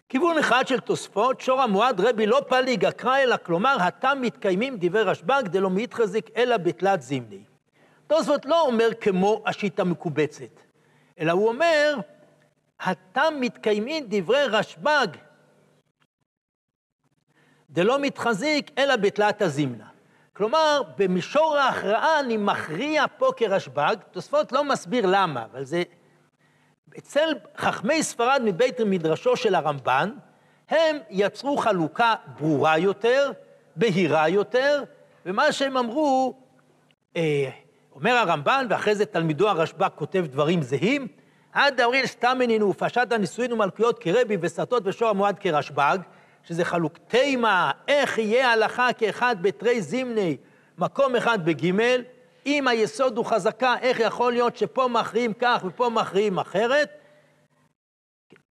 כיוון 0.09 0.39
אחד 0.39 0.67
של 0.67 0.81
תוספות, 0.81 1.41
שור 1.41 1.63
המועד 1.63 2.01
רבי 2.01 2.27
לא 2.27 2.43
פליג 2.49 2.85
אקרא 2.85 3.19
אלא, 3.19 3.37
כלומר, 3.43 3.77
התם 3.81 4.19
מתקיימים 4.21 4.77
דברי 4.81 5.03
רשב"ג 5.03 5.43
דלא 5.47 5.71
מתחזיק 5.71 6.31
אלא 6.37 6.57
בתלת 6.57 7.03
זימני. 7.03 7.50
תוספות 8.11 8.47
לא 8.47 8.61
אומר 8.61 8.89
כמו 9.01 9.43
השיטה 9.47 9.85
מקובצת, 9.85 10.61
אלא 11.21 11.33
הוא 11.33 11.49
אומר, 11.49 11.97
התם 12.81 13.35
מתקיימים 13.41 14.05
דברי 14.09 14.45
רשב"ג, 14.45 15.07
דלא 17.71 17.99
מתחזיק 17.99 18.71
אלא 18.79 18.97
בתלת 18.97 19.43
הזימנה. 19.43 19.89
כלומר, 20.33 20.83
במישור 20.97 21.57
ההכרעה 21.57 22.21
אני 22.21 22.37
מכריע 22.37 23.05
פה 23.19 23.31
כרשב"ג, 23.37 23.97
תוספות 24.11 24.53
לא 24.53 24.65
מסביר 24.65 25.07
למה, 25.07 25.45
אבל 25.45 25.65
זה... 25.65 25.83
אצל 26.99 27.35
חכמי 27.57 28.03
ספרד 28.03 28.43
מבית 28.45 28.81
מדרשו 28.81 29.37
של 29.37 29.55
הרמב"ן, 29.55 30.11
הם 30.69 30.97
יצרו 31.11 31.57
חלוקה 31.57 32.15
ברורה 32.39 32.79
יותר, 32.79 33.33
בהירה 33.77 34.29
יותר, 34.29 34.85
ומה 35.27 35.53
שהם 35.53 35.77
אמרו, 35.77 36.35
אה, 37.17 37.51
אומר 38.01 38.17
הרמב"ן, 38.17 38.67
ואחרי 38.71 38.95
זה 38.95 39.07
תלמידו 39.07 39.49
הרשב"א 39.49 39.89
כותב 39.95 40.25
דברים 40.31 40.63
זהים, 40.63 41.07
עד 41.53 41.77
דאורין 41.77 42.07
סתמנין 42.07 42.63
ופשט 42.63 43.13
הנישואין 43.13 43.53
ומלכויות 43.53 43.99
כרבי 43.99 44.37
וסרטות 44.41 44.83
ושור 44.87 45.09
המועד 45.09 45.39
כרשב"ג, 45.39 45.99
שזה 46.45 46.65
חלוק 46.65 46.99
תימה, 47.09 47.71
איך 47.89 48.19
יהיה 48.19 48.53
הלכה 48.53 48.93
כאחד 48.93 49.37
בתרי 49.43 49.83
זימני, 49.83 50.37
מקום 50.79 51.17
אחד 51.17 51.45
בגימל, 51.45 52.03
אם 52.47 52.69
היסוד 52.69 53.17
הוא 53.17 53.25
חזקה, 53.25 53.75
איך 53.81 54.01
יכול 54.01 54.33
להיות 54.33 54.57
שפה 54.57 54.89
מכריעים 54.89 55.33
כך 55.33 55.65
ופה 55.67 55.89
מכריעים 55.89 56.39
אחרת? 56.39 56.89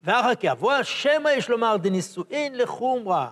ואחר 0.04 0.36
כך 0.36 0.44
יבוא 0.44 0.84
שמא 0.84 1.30
יש 1.30 1.50
לומר 1.50 1.78
דנישואין 1.78 2.58
לחומרה 2.58 3.30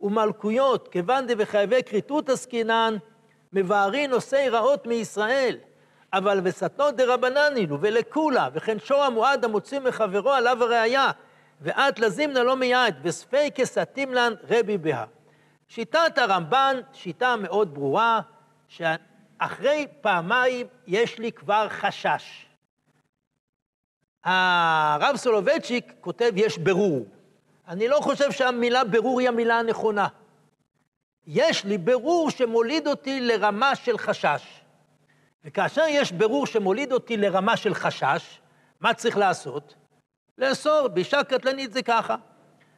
ומלכויות, 0.00 0.88
כיוון 0.88 1.26
דבחייבי 1.26 1.82
כריתות 1.82 2.28
עסקינן, 2.28 2.96
מבארי 3.54 4.06
נושאי 4.06 4.48
רעות 4.48 4.86
מישראל. 4.86 5.56
אבל 6.14 6.40
וסתנו 6.42 6.90
דרבנן 6.90 7.54
הוא 7.70 7.78
ולכולה, 7.80 8.48
וכן 8.52 8.78
שור 8.78 9.02
המועד 9.02 9.44
המוציא 9.44 9.80
מחברו 9.80 10.30
עליו 10.30 10.62
הראייה, 10.64 11.10
ואת 11.60 11.98
לזימנה 11.98 12.42
לא 12.42 12.56
מיד, 12.56 12.94
וספי 13.02 13.50
כסתים 13.50 14.14
לן 14.14 14.32
רבי 14.50 14.78
בה. 14.78 15.04
שיטת 15.68 16.18
הרמב"ן, 16.18 16.80
שיטה 16.92 17.36
מאוד 17.36 17.74
ברורה, 17.74 18.20
שאחרי 18.68 19.86
פעמיים 20.00 20.66
יש 20.86 21.18
לי 21.18 21.32
כבר 21.32 21.66
חשש. 21.68 22.46
הרב 24.24 25.16
סולובייצ'יק 25.16 25.92
כותב, 26.00 26.32
יש 26.36 26.58
ברור. 26.58 27.06
אני 27.68 27.88
לא 27.88 28.00
חושב 28.00 28.32
שהמילה 28.32 28.84
ברור 28.84 29.20
היא 29.20 29.28
המילה 29.28 29.58
הנכונה. 29.58 30.08
יש 31.26 31.64
לי 31.64 31.78
ברור 31.78 32.30
שמוליד 32.30 32.86
אותי 32.86 33.20
לרמה 33.20 33.76
של 33.76 33.98
חשש. 33.98 34.60
וכאשר 35.44 35.84
יש 35.88 36.12
ברור 36.12 36.46
שמוליד 36.46 36.92
אותי 36.92 37.16
לרמה 37.16 37.56
של 37.56 37.74
חשש, 37.74 38.40
מה 38.80 38.94
צריך 38.94 39.16
לעשות? 39.16 39.74
לאסור, 40.38 40.88
באישה 40.88 41.24
קטלנית 41.24 41.72
זה 41.72 41.82
ככה. 41.82 42.16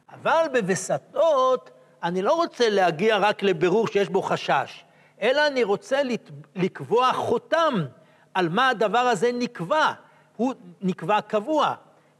אבל 0.09 0.45
בווסתות, 0.53 1.69
אני 2.03 2.21
לא 2.21 2.33
רוצה 2.33 2.69
להגיע 2.69 3.17
רק 3.17 3.43
לבירור 3.43 3.87
שיש 3.87 4.09
בו 4.09 4.21
חשש, 4.21 4.83
אלא 5.21 5.47
אני 5.47 5.63
רוצה 5.63 6.01
לקבוע 6.55 7.13
חותם 7.13 7.85
על 8.33 8.49
מה 8.49 8.69
הדבר 8.69 8.97
הזה 8.97 9.31
נקבע. 9.33 9.91
הוא 10.35 10.53
נקבע 10.81 11.21
קבוע. 11.21 11.73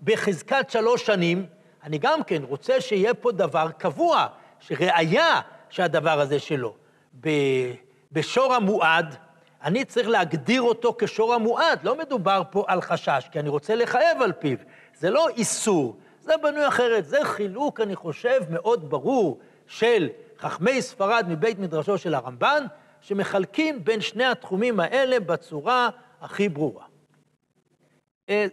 בחזקת 0.03 0.69
שלוש 0.69 1.05
שנים, 1.05 1.45
אני 1.83 1.97
גם 1.97 2.23
כן 2.23 2.43
רוצה 2.43 2.81
שיהיה 2.81 3.13
פה 3.13 3.31
דבר 3.31 3.71
קבוע, 3.77 4.27
שראיה 4.59 5.41
שהדבר 5.69 6.19
הזה 6.19 6.39
שלו. 6.39 6.73
בשור 8.11 8.53
המועד, 8.53 9.15
אני 9.63 9.85
צריך 9.85 10.07
להגדיר 10.07 10.61
אותו 10.61 10.95
כשור 10.99 11.33
המועד, 11.33 11.79
לא 11.83 11.97
מדובר 11.97 12.41
פה 12.51 12.65
על 12.67 12.81
חשש, 12.81 13.27
כי 13.31 13.39
אני 13.39 13.49
רוצה 13.49 13.75
לחייב 13.75 14.21
על 14.21 14.31
פיו. 14.31 14.57
זה 14.99 15.09
לא 15.09 15.29
איסור, 15.29 15.97
זה 16.21 16.33
בנוי 16.43 16.67
אחרת. 16.67 17.05
זה 17.05 17.17
חילוק, 17.23 17.81
אני 17.81 17.95
חושב, 17.95 18.41
מאוד 18.49 18.89
ברור 18.89 19.39
של 19.67 20.09
חכמי 20.39 20.81
ספרד 20.81 21.25
מבית 21.29 21.59
מדרשו 21.59 21.97
של 21.97 22.13
הרמב"ן, 22.13 22.65
שמחלקים 23.01 23.83
בין 23.83 24.01
שני 24.01 24.25
התחומים 24.25 24.79
האלה 24.79 25.19
בצורה 25.19 25.89
הכי 26.21 26.49
ברורה. 26.49 26.85
אה, 28.29 28.45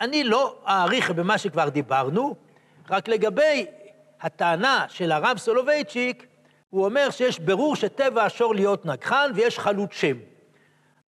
אני 0.00 0.24
לא 0.24 0.56
אאריך 0.66 1.10
במה 1.10 1.38
שכבר 1.38 1.68
דיברנו, 1.68 2.36
רק 2.90 3.08
לגבי 3.08 3.66
הטענה 4.20 4.86
של 4.88 5.12
הרב 5.12 5.38
סולובייצ'יק, 5.38 6.26
הוא 6.70 6.84
אומר 6.84 7.10
שיש 7.10 7.38
ברור 7.38 7.76
שטבע 7.76 8.24
השור 8.24 8.54
להיות 8.54 8.86
נגחן 8.86 9.30
ויש 9.34 9.58
חלוט 9.58 9.92
שם. 9.92 10.16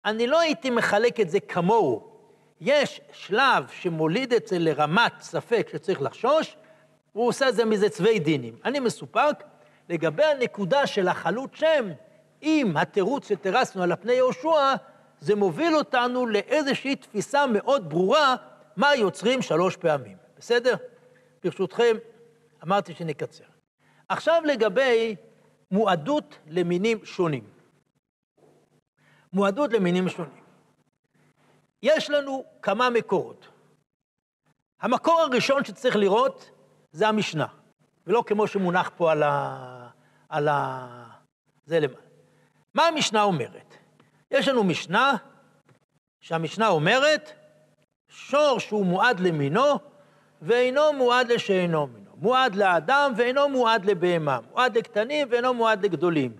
אני 0.04 0.26
לא 0.26 0.40
הייתי 0.40 0.70
מחלק 0.70 1.20
את 1.20 1.30
זה 1.30 1.40
כמוהו. 1.40 2.12
יש 2.60 3.00
שלב 3.12 3.64
שמוליד 3.72 4.32
את 4.32 4.46
זה 4.46 4.58
לרמת 4.58 5.12
ספק 5.20 5.68
שצריך 5.72 6.02
לחשוש, 6.02 6.56
והוא 7.14 7.28
עושה 7.28 7.48
את 7.48 7.54
זה 7.54 7.64
מזה 7.64 7.88
צווי 7.88 8.18
דינים. 8.18 8.54
אני 8.64 8.80
מסופק 8.80 9.44
לגבי 9.88 10.24
הנקודה 10.24 10.86
של 10.86 11.08
החלוט 11.08 11.54
שם, 11.54 11.88
אם 12.42 12.72
התירוץ 12.76 13.28
שתרסנו 13.28 13.82
על 13.82 13.92
הפני 13.92 14.12
יהושע, 14.12 14.74
זה 15.20 15.34
מוביל 15.34 15.76
אותנו 15.76 16.26
לאיזושהי 16.26 16.96
תפיסה 16.96 17.46
מאוד 17.46 17.90
ברורה 17.90 18.36
מה 18.76 18.94
יוצרים 18.94 19.42
שלוש 19.42 19.76
פעמים. 19.76 20.16
בסדר? 20.38 20.74
ברשותכם, 21.44 21.96
אמרתי 22.64 22.94
שנקצר. 22.94 23.44
עכשיו 24.08 24.42
לגבי 24.44 25.16
מועדות 25.70 26.38
למינים 26.46 27.04
שונים. 27.04 27.44
מועדות 29.32 29.72
למינים 29.72 30.08
שונים. 30.08 30.42
יש 31.82 32.10
לנו 32.10 32.44
כמה 32.62 32.90
מקורות. 32.90 33.48
המקור 34.80 35.20
הראשון 35.20 35.64
שצריך 35.64 35.96
לראות 35.96 36.50
זה 36.92 37.08
המשנה, 37.08 37.46
ולא 38.06 38.24
כמו 38.26 38.46
שמונח 38.46 38.90
פה 38.96 39.12
על 39.12 39.22
ה... 39.22 39.88
על 40.28 40.48
ה... 40.48 41.06
זה 41.66 41.80
למעלה. 41.80 42.02
מה 42.74 42.86
המשנה 42.86 43.22
אומרת? 43.22 43.74
יש 44.30 44.48
לנו 44.48 44.64
משנה, 44.64 45.16
שהמשנה 46.20 46.68
אומרת, 46.68 47.32
שור 48.08 48.58
שהוא 48.58 48.86
מועד 48.86 49.20
למינו, 49.20 49.78
ואינו 50.42 50.92
מועד 50.92 51.32
לשאינו 51.32 51.86
מינו. 51.86 52.01
מועד 52.22 52.54
לאדם 52.54 53.12
ואינו 53.16 53.48
מועד 53.48 53.84
לבהמה, 53.84 54.38
מועד 54.52 54.78
לקטנים 54.78 55.28
ואינו 55.30 55.54
מועד 55.54 55.84
לגדולים. 55.84 56.32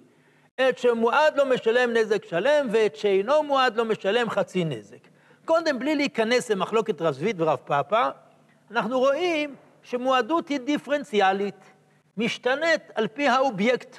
את 0.55 0.79
שמועד 0.79 1.37
לו 1.37 1.47
משלם 1.47 1.93
נזק 1.93 2.25
שלם, 2.25 2.67
ואת 2.71 2.97
שאינו 2.97 3.43
מועד 3.43 3.77
לו 3.77 3.85
משלם 3.85 4.31
חצי 4.31 4.65
נזק. 4.65 5.09
קודם, 5.45 5.79
בלי 5.79 5.95
להיכנס 5.95 6.51
למחלוקת 6.51 7.03
רב 7.03 7.15
זביד 7.15 7.41
ורב 7.41 7.59
פאפא, 7.65 8.11
אנחנו 8.71 8.99
רואים 8.99 9.55
שמועדות 9.83 10.49
היא 10.49 10.61
דיפרנציאלית, 10.61 11.73
משתנית 12.17 12.83
על 12.95 13.09
פי 13.09 13.29
האובייקט, 13.29 13.99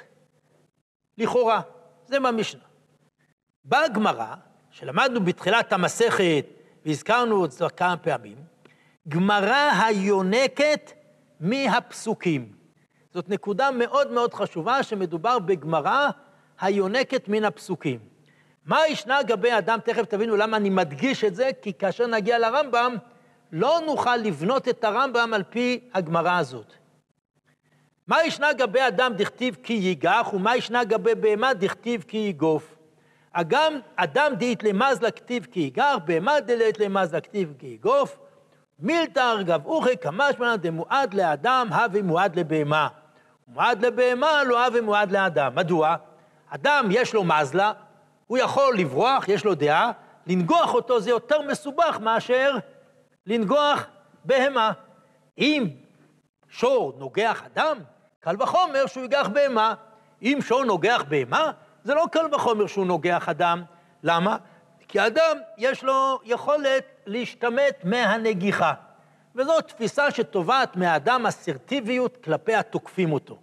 לכאורה. 1.18 1.60
זה 2.06 2.20
במשנה. 2.20 2.62
באה 3.64 3.84
הגמרא, 3.84 4.34
שלמדנו 4.70 5.24
בתחילת 5.24 5.72
המסכת, 5.72 6.46
והזכרנו 6.86 7.44
את 7.44 7.52
זה 7.52 7.68
כמה 7.76 7.96
פעמים, 7.96 8.36
גמרא 9.08 9.70
היונקת 9.86 11.03
מהפסוקים. 11.44 12.52
זאת 13.12 13.28
נקודה 13.28 13.70
מאוד 13.70 14.12
מאוד 14.12 14.34
חשובה, 14.34 14.82
שמדובר 14.82 15.38
בגמרא 15.38 16.10
היונקת 16.60 17.28
מן 17.28 17.44
הפסוקים. 17.44 17.98
מה 18.66 18.88
ישנה 18.88 19.20
לגבי 19.20 19.58
אדם, 19.58 19.78
תכף 19.84 20.04
תבינו 20.04 20.36
למה 20.36 20.56
אני 20.56 20.70
מדגיש 20.70 21.24
את 21.24 21.34
זה, 21.34 21.50
כי 21.62 21.72
כאשר 21.72 22.06
נגיע 22.06 22.38
לרמב"ם, 22.38 22.96
לא 23.52 23.80
נוכל 23.86 24.16
לבנות 24.16 24.68
את 24.68 24.84
הרמב"ם 24.84 25.30
על 25.34 25.42
פי 25.42 25.80
הגמרא 25.94 26.38
הזאת. 26.38 26.72
מה 28.06 28.24
ישנה 28.24 28.50
לגבי 28.50 28.80
אדם 28.88 29.12
דכתיב 29.16 29.56
כי 29.62 29.72
ייגח, 29.72 30.30
ומה 30.32 30.56
ישנה 30.56 30.82
לגבי 30.82 31.14
בהמה 31.14 31.54
דכתיב 31.54 32.04
כי 32.08 32.16
ייגוף. 32.16 32.76
אגם 33.32 33.78
אדם 33.96 34.32
דאית 34.38 34.62
למז 34.62 35.02
לכתיב 35.02 35.46
כי 35.50 35.60
ייגח, 35.60 35.96
בהמה 36.04 36.40
דלית 36.40 36.80
למז 36.80 37.14
לכתיב 37.14 37.54
כי 37.58 37.66
ייגוף, 37.66 38.18
מילתא 38.78 39.34
אוכי 39.64 39.96
כמשמע 39.96 40.56
דמועד 40.56 41.14
לאדם, 41.14 41.68
הווה 41.72 42.02
מועד 42.02 42.38
לבהמה. 42.38 42.88
מועד 43.48 43.84
לבהמה, 43.84 44.44
לא 44.44 44.66
הווה 44.66 44.80
מועד 44.80 45.12
לאדם. 45.12 45.54
מדוע? 45.54 45.96
אדם 46.48 46.88
יש 46.90 47.14
לו 47.14 47.24
מזלה, 47.24 47.72
הוא 48.26 48.38
יכול 48.38 48.78
לברוח, 48.78 49.28
יש 49.28 49.44
לו 49.44 49.54
דעה, 49.54 49.90
לנגוח 50.26 50.74
אותו 50.74 51.00
זה 51.00 51.10
יותר 51.10 51.42
מסובך 51.42 51.98
מאשר 52.00 52.56
לנגוח 53.26 53.86
בהמה. 54.24 54.72
אם 55.38 55.68
שור 56.48 56.92
נוגח 56.98 57.42
אדם, 57.46 57.78
קל 58.20 58.42
וחומר 58.42 58.86
שהוא 58.86 59.02
ייגח 59.02 59.28
בהמה. 59.28 59.74
אם 60.22 60.38
שור 60.40 60.64
נוגח 60.64 61.04
בהמה, 61.08 61.50
זה 61.84 61.94
לא 61.94 62.04
קל 62.12 62.34
וחומר 62.34 62.66
שהוא 62.66 62.86
נוגח 62.86 63.28
אדם. 63.28 63.62
למה? 64.02 64.36
כי 64.88 65.06
אדם 65.06 65.38
יש 65.58 65.84
לו 65.84 66.20
יכולת 66.24 66.84
להשתמט 67.06 67.84
מהנגיחה. 67.84 68.72
וזו 69.36 69.60
תפיסה 69.60 70.10
שתובעת 70.10 70.76
מהאדם 70.76 71.26
אסרטיביות 71.26 72.16
כלפי 72.24 72.54
התוקפים 72.54 73.12
אותו. 73.12 73.38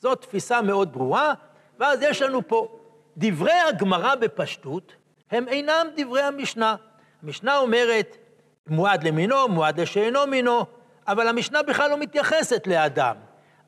זו 0.00 0.14
תפיסה 0.14 0.62
מאוד 0.62 0.92
ברורה, 0.92 1.34
ואז 1.78 2.02
יש 2.02 2.22
לנו 2.22 2.48
פה 2.48 2.78
דברי 3.16 3.52
הגמרא 3.68 4.14
בפשטות, 4.14 4.92
הם 5.30 5.48
אינם 5.48 5.86
דברי 5.96 6.22
המשנה. 6.22 6.76
המשנה 7.22 7.56
אומרת, 7.56 8.16
מועד 8.66 9.04
למינו, 9.04 9.48
מועד 9.48 9.80
לשאינו 9.80 10.26
מינו, 10.26 10.66
אבל 11.08 11.28
המשנה 11.28 11.62
בכלל 11.62 11.90
לא 11.90 11.98
מתייחסת 11.98 12.66
לאדם. 12.66 13.16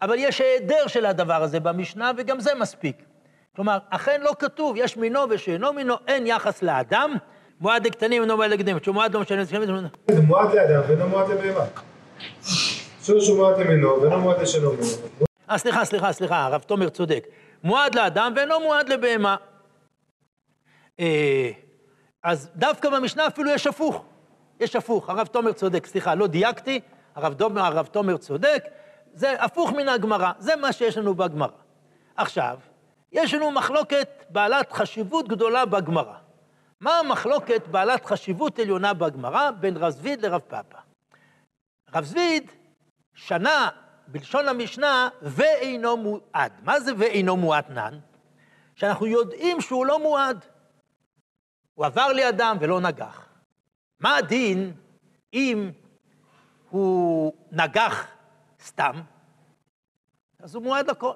אבל 0.02 0.14
יש 0.18 0.40
היעדר 0.40 0.86
של 0.86 1.06
הדבר 1.06 1.42
הזה 1.42 1.60
במשנה, 1.60 2.10
וגם 2.16 2.40
זה 2.40 2.54
מספיק. 2.54 3.02
כלומר, 3.58 3.78
אכן 3.90 4.20
לא 4.20 4.32
כתוב, 4.38 4.76
יש 4.76 4.96
מינו 4.96 5.20
ושאינו 5.30 5.72
מינו, 5.72 5.94
אין 6.06 6.26
יחס 6.26 6.62
לאדם, 6.62 7.14
מועד 7.60 7.86
לקטנים 7.86 8.22
אינו 8.22 8.36
מועד 8.36 8.50
לקדמים, 8.50 8.78
שמועד 8.82 9.14
לא 9.14 9.20
משנה, 9.20 9.44
זה 9.44 9.58
מועד 10.26 10.54
לאדם 10.54 10.82
ואינו 10.88 11.08
מועד 11.08 11.28
לבהמה. 11.28 11.64
שור 13.02 13.20
שהוא 13.20 13.36
מועד 13.36 13.58
למינו 13.58 14.02
ואינו 14.02 14.18
מועד 14.18 14.42
לשאינו 14.42 14.70
מינו. 14.70 14.86
אה, 15.50 15.58
סליחה, 15.58 15.84
סליחה, 15.84 16.12
סליחה, 16.12 16.44
הרב 16.44 16.60
תומר 16.60 16.88
צודק. 16.88 17.26
מועד 17.64 17.94
לאדם 17.94 18.32
ואינו 18.36 18.60
מועד 18.60 18.88
לבהמה. 18.88 19.36
אה, 21.00 21.50
אז 22.22 22.50
דווקא 22.56 22.90
במשנה 22.90 23.26
אפילו 23.26 23.50
יש 23.50 23.66
הפוך. 23.66 24.04
יש 24.60 24.76
הפוך, 24.76 25.10
הרב 25.10 25.26
תומר 25.26 25.52
צודק, 25.52 25.86
סליחה, 25.86 26.14
לא 26.14 26.26
דייקתי, 26.26 26.80
הרב, 27.14 27.34
דומר, 27.34 27.62
הרב 27.62 27.86
תומר 27.86 28.16
צודק, 28.16 28.64
זה 29.14 29.42
הפוך 29.42 29.72
מן 29.72 29.88
הגמרא, 29.88 30.32
זה 30.38 30.56
מה 30.56 30.72
שיש 30.72 30.98
לנו 30.98 31.14
בגמרא. 31.14 31.48
עכשיו, 32.16 32.58
יש 33.12 33.34
לנו 33.34 33.50
מחלוקת 33.50 34.24
בעלת 34.30 34.72
חשיבות 34.72 35.28
גדולה 35.28 35.64
בגמרא. 35.64 36.18
מה 36.80 36.98
המחלוקת 36.98 37.68
בעלת 37.68 38.04
חשיבות 38.06 38.58
עליונה 38.58 38.94
בגמרא 38.94 39.50
בין 39.50 39.76
רב 39.76 39.90
זביד 39.90 40.26
לרב 40.26 40.40
פאפא? 40.40 40.78
רב 41.94 42.04
זביד 42.04 42.52
שנה 43.14 43.68
בלשון 44.06 44.48
המשנה 44.48 45.08
ואינו 45.22 45.96
מועד. 45.96 46.52
מה 46.62 46.80
זה 46.80 46.92
ואינו 46.98 47.36
מועדנן? 47.36 47.98
שאנחנו 48.74 49.06
יודעים 49.06 49.60
שהוא 49.60 49.86
לא 49.86 49.98
מועד. 49.98 50.44
הוא 51.74 51.86
עבר 51.86 52.12
לידם 52.12 52.56
ולא 52.60 52.80
נגח. 52.80 53.28
מה 54.00 54.16
הדין 54.16 54.72
אם 55.34 55.70
הוא 56.70 57.32
נגח 57.52 58.06
סתם? 58.60 59.00
אז 60.42 60.54
הוא 60.54 60.62
מועד 60.62 60.90
לכל. 60.90 61.14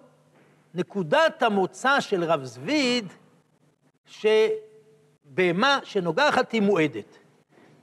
נקודת 0.74 1.42
המוצא 1.42 2.00
של 2.00 2.24
רב 2.24 2.44
זביד, 2.44 3.12
שבהמה 4.06 5.78
שנוגחת 5.84 6.52
היא 6.52 6.62
מועדת. 6.62 7.18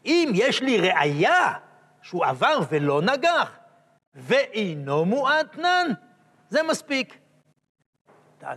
אם 0.05 0.31
יש 0.33 0.61
לי 0.61 0.77
ראייה 0.77 1.53
שהוא 2.01 2.25
עבר 2.25 2.59
ולא 2.69 3.01
נגח, 3.01 3.57
ואינו 4.15 5.05
מועדנן, 5.05 5.87
זה 6.49 6.63
מספיק. 6.63 7.17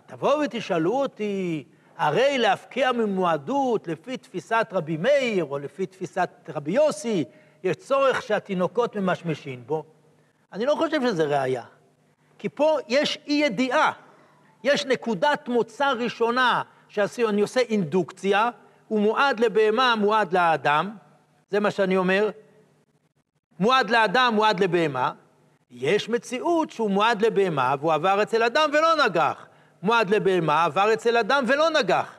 תבואו 0.07 0.40
ותשאלו 0.40 0.92
אותי, 0.92 1.64
הרי 1.97 2.38
להפקיע 2.38 2.92
ממועדות 2.92 3.88
לפי 3.88 4.16
תפיסת 4.16 4.68
רבי 4.73 4.97
מאיר 4.97 5.45
או 5.45 5.59
לפי 5.59 5.87
תפיסת 5.87 6.31
רבי 6.49 6.73
יוסי, 6.73 7.25
יש 7.64 7.77
צורך 7.77 8.23
שהתינוקות 8.23 8.97
ממשמשים 8.97 9.62
בו. 9.66 9.85
אני 10.53 10.66
לא 10.66 10.75
חושב 10.75 11.03
שזה 11.03 11.25
ראייה. 11.25 11.64
כי 12.38 12.49
פה 12.49 12.79
יש 12.88 13.18
אי 13.27 13.33
ידיעה. 13.33 13.92
יש 14.64 14.87
נקודת 14.87 15.48
מוצא 15.48 15.92
ראשונה, 15.92 16.62
שאני 16.88 17.40
עושה 17.40 17.61
אינדוקציה, 17.61 18.51
הוא 18.88 19.01
מועד 19.01 19.40
לבהמה, 19.40 19.94
מועד 19.96 20.33
לאדם, 20.33 20.96
זה 21.51 21.61
מה 21.61 21.70
שאני 21.70 21.96
אומר, 21.96 22.31
מועד 23.61 23.90
לאדם, 23.90 24.33
מועד 24.35 24.61
לבהמה. 24.61 25.12
יש 25.70 26.09
מציאות 26.09 26.70
שהוא 26.70 26.90
מועד 26.90 27.22
לבהמה 27.22 27.75
והוא 27.81 27.92
עבר 27.92 28.22
אצל 28.22 28.42
אדם 28.42 28.70
ולא 28.72 29.05
נגח. 29.05 29.46
מועד 29.83 30.11
לבהמה 30.11 30.64
עבר 30.64 30.92
אצל 30.92 31.16
אדם 31.16 31.44
ולא 31.48 31.70
נגח. 31.70 32.14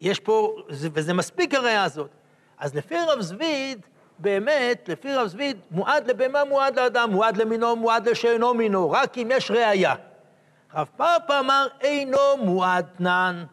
יש 0.00 0.20
פה, 0.20 0.56
וזה 0.68 1.14
מספיק 1.14 1.54
הראייה 1.54 1.84
הזאת. 1.84 2.10
אז 2.58 2.74
לפי 2.74 2.94
רב 3.08 3.20
זביד, 3.20 3.86
באמת, 4.18 4.88
לפי 4.88 5.14
רב 5.14 5.26
זביד, 5.26 5.56
מועד 5.70 6.10
לבהמה, 6.10 6.44
מועד 6.44 6.78
לאדם, 6.78 7.10
מועד 7.10 7.36
למינו, 7.36 7.76
מועד 7.76 8.08
לשאינו 8.08 8.54
מינו, 8.54 8.90
רק 8.90 9.18
אם 9.18 9.28
יש 9.32 9.50
ראייה. 9.50 9.94
רב 10.74 10.88
פאפא 10.96 11.40
אמר, 11.40 11.66
אינו 11.80 12.36
מועדנן. 12.38 13.44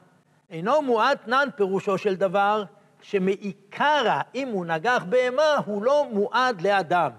אינו 0.50 0.82
מועדנן 0.82 1.48
פירושו 1.56 1.98
של 1.98 2.16
דבר, 2.16 2.64
שמעיקרא, 3.02 4.22
אם 4.36 4.48
הוא 4.48 4.66
נגח 4.66 5.04
בהמה, 5.10 5.56
הוא 5.66 5.84
לא 5.84 6.08
מועד 6.12 6.62
לאדם. 6.62 7.12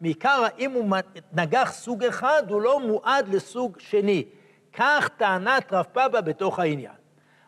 מעיקרא, 0.00 0.48
אם 0.58 0.72
הוא 0.72 0.96
נגח 1.32 1.72
סוג 1.72 2.04
אחד, 2.04 2.42
הוא 2.48 2.60
לא 2.60 2.80
מועד 2.80 3.28
לסוג 3.28 3.80
שני. 3.80 4.24
כך 4.72 5.08
טענת 5.16 5.72
רב 5.72 5.84
פאבא 5.92 6.20
בתוך 6.20 6.58
העניין. 6.58 6.94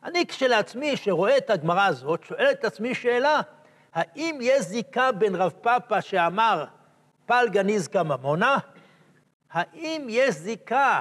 אני 0.04 0.26
כשלעצמי, 0.26 0.96
שרואה 0.96 1.36
את 1.36 1.50
הגמרא 1.50 1.86
הזאת, 1.86 2.24
שואל 2.24 2.50
את 2.50 2.64
עצמי 2.64 2.94
שאלה, 2.94 3.40
האם 3.94 4.38
יש 4.42 4.60
זיקה 4.60 5.12
בין 5.12 5.34
רב 5.34 5.52
פאפא 5.60 6.00
שאמר 6.00 6.64
פלגה 7.26 7.62
נזקה 7.62 8.02
ממונה? 8.02 8.58
האם 9.52 10.06
יש 10.08 10.34
זיקה 10.34 11.00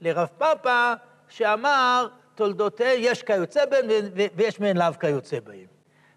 לרב 0.00 0.28
פאפא 0.38 0.94
שאמר 1.28 2.08
תולדותיה 2.34 2.94
יש 2.94 3.22
כיוצא 3.22 3.66
בהן 3.66 3.86
ויש 4.36 4.60
מהן 4.60 4.76
לאו 4.76 4.92
כיוצא 5.00 5.40
בהן? 5.40 5.66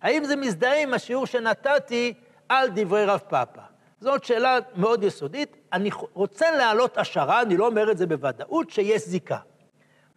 האם 0.02 0.24
זה 0.24 0.36
מזדהה 0.36 0.82
עם 0.82 0.94
השיעור 0.94 1.26
שנתתי 1.26 2.13
על 2.50 2.70
דברי 2.74 3.06
רב 3.06 3.20
פאפא? 3.28 3.62
זאת 4.00 4.24
שאלה 4.24 4.58
מאוד 4.76 5.04
יסודית. 5.04 5.58
אני 5.74 5.89
רוצה 6.13 6.52
להעלות 6.52 6.98
השערה, 6.98 7.41
אני 7.41 7.58
לא 7.58 7.67
אומר 7.67 7.91
את 7.91 7.98
זה 7.98 8.08
בוודאות, 8.08 8.70
שיש 8.70 9.08
זיקה. 9.08 9.38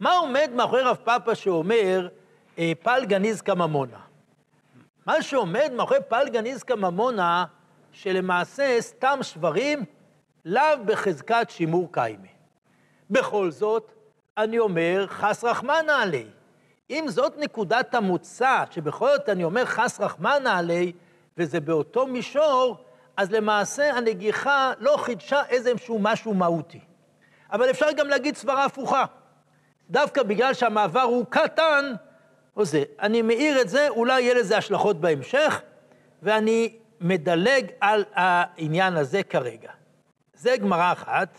מה 0.01 0.17
עומד 0.17 0.51
מאחורי 0.55 0.83
רב 0.83 0.97
פאפא 1.05 1.35
שאומר 1.35 2.09
אה, 2.59 2.73
פלגה 2.83 3.19
נזקה 3.19 3.55
ממונה? 3.55 3.99
מה 5.07 5.23
שעומד 5.23 5.73
מאחורי 5.77 6.01
פלגה 6.09 6.41
נזקה 6.41 6.77
ממונה, 6.77 7.45
שלמעשה 7.93 8.81
סתם 8.81 9.19
שברים 9.23 9.85
לאו 10.45 10.85
בחזקת 10.87 11.47
שימור 11.51 11.89
קיימי. 11.93 12.29
בכל 13.11 13.51
זאת, 13.51 13.93
אני 14.39 14.59
אומר, 14.59 15.07
חס 15.09 15.45
רחמנא 15.45 15.93
עלי. 15.93 16.27
אם 16.91 17.05
זאת 17.09 17.39
נקודת 17.39 17.95
המוצא, 17.95 18.65
שבכל 18.71 19.09
זאת 19.17 19.29
אני 19.29 19.45
אומר 19.45 19.65
חס 19.65 20.01
רחמנא 20.01 20.49
עלי, 20.49 20.93
וזה 21.39 21.61
באותו 21.61 22.07
מישור, 22.07 22.85
אז 23.17 23.31
למעשה 23.33 23.95
הנגיחה 23.95 24.73
לא 24.79 24.97
חידשה 24.97 25.43
איזשהו 25.49 25.99
משהו 25.99 26.35
מהותי. 26.35 26.81
אבל 27.53 27.71
אפשר 27.71 27.93
גם 27.93 28.09
להגיד 28.09 28.37
סברה 28.37 28.65
הפוכה. 28.65 29.05
דווקא 29.91 30.23
בגלל 30.23 30.55
שהמעבר 30.55 31.01
הוא 31.01 31.25
קטן, 31.31 31.93
או 32.57 32.65
זה. 32.65 32.83
אני 33.01 33.23
מעיר 33.23 33.61
את 33.61 33.69
זה, 33.69 33.89
אולי 33.89 34.23
יהיה 34.23 34.35
לזה 34.35 34.57
השלכות 34.57 35.01
בהמשך, 35.01 35.63
ואני 36.23 36.77
מדלג 37.01 37.67
על 37.81 38.05
העניין 38.15 38.97
הזה 38.97 39.23
כרגע. 39.23 39.71
זה 40.35 40.57
גמרא 40.57 40.93
אחת. 40.93 41.39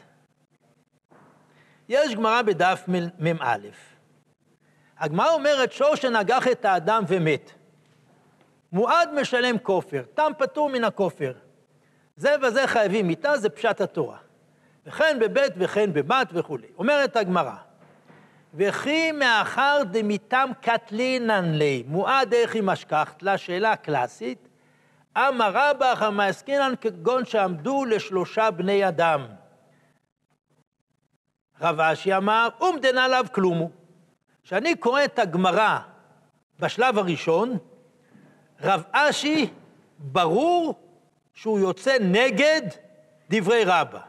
יש 1.90 2.16
גמרא 2.16 2.42
בדף 2.42 2.84
מ"א. 3.20 3.58
הגמרא 5.00 5.30
אומרת, 5.30 5.72
שור 5.72 5.96
שנגח 5.96 6.48
את 6.48 6.66
האדם 6.66 7.04
ומת. 7.08 7.52
מועד 8.72 9.10
משלם 9.22 9.58
כופר, 9.58 10.04
תם 10.14 10.32
פטור 10.38 10.70
מן 10.70 10.84
הכופר. 10.84 11.34
זה 12.18 12.36
וזה 12.42 12.68
חייבים 12.68 13.08
מיתה, 13.08 13.38
זה 13.38 13.50
פשט 13.50 13.82
התורה. 13.82 14.18
וכן 14.86 15.18
בבית 15.20 15.54
וכן 15.58 15.94
בבת 15.94 16.28
וכולי. 16.34 16.68
אומרת 16.78 17.16
הגמרא, 17.16 17.56
וכי 18.54 19.12
מאחר 19.12 19.82
דמיתם 19.92 20.50
קטלינן 20.62 21.54
לי, 21.54 21.84
מועד 21.88 22.34
איך 22.34 22.56
היא 22.56 22.64
משכחת 22.64 23.24
לה, 23.24 23.38
שאלה 23.38 23.76
קלאסית, 23.76 24.48
אמר 25.18 25.52
רבא 25.54 25.94
המעסקינן 25.98 26.74
כגון 26.82 27.26
שעמדו 27.26 27.86
לשלושה 27.86 28.52
בני 28.52 28.88
אדם. 28.88 29.26
רב 31.62 31.80
אשי 31.80 32.18
אמר, 32.18 32.50
אומדנה 32.62 33.08
לאו 33.08 33.32
כלומו. 33.32 33.70
כשאני 34.44 34.76
קורא 34.76 35.06
את 35.06 35.20
הגמרא 35.20 35.80
בשלב 36.60 36.98
הראשון, 36.98 37.58
רב 38.62 38.84
אשי 38.92 39.50
ברור 39.98 40.76
שהוא 41.34 41.60
יוצא 41.60 41.98
נגד 42.02 42.62
דברי 43.30 43.64
רבא. 43.66 44.00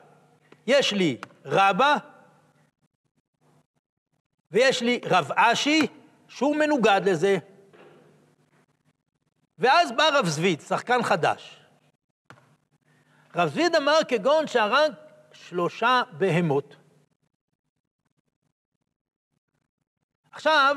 יש 0.67 0.93
לי 0.93 1.17
רבא, 1.45 1.97
ויש 4.53 4.83
לי 4.83 5.01
רב 5.05 5.31
אשי, 5.35 5.87
שהוא 6.29 6.57
מנוגד 6.57 7.01
לזה. 7.05 7.39
ואז 9.59 9.93
בא 9.93 10.05
רב 10.13 10.27
זביד, 10.27 10.61
שחקן 10.61 11.03
חדש. 11.03 11.61
רב 13.37 13.49
זביד 13.49 13.77
אמר 13.77 13.99
כגון 14.09 14.47
שהרג 14.47 14.93
שלושה 15.33 16.03
בהמות. 16.13 16.77
עכשיו, 20.37 20.77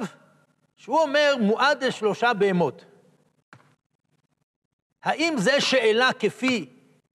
שהוא 0.75 0.99
אומר 0.99 1.35
מועד 1.41 1.83
לשלושה 1.83 2.33
בהמות, 2.33 2.85
האם 5.03 5.35
זה 5.37 5.61
שאלה 5.61 6.09
כפי 6.19 6.69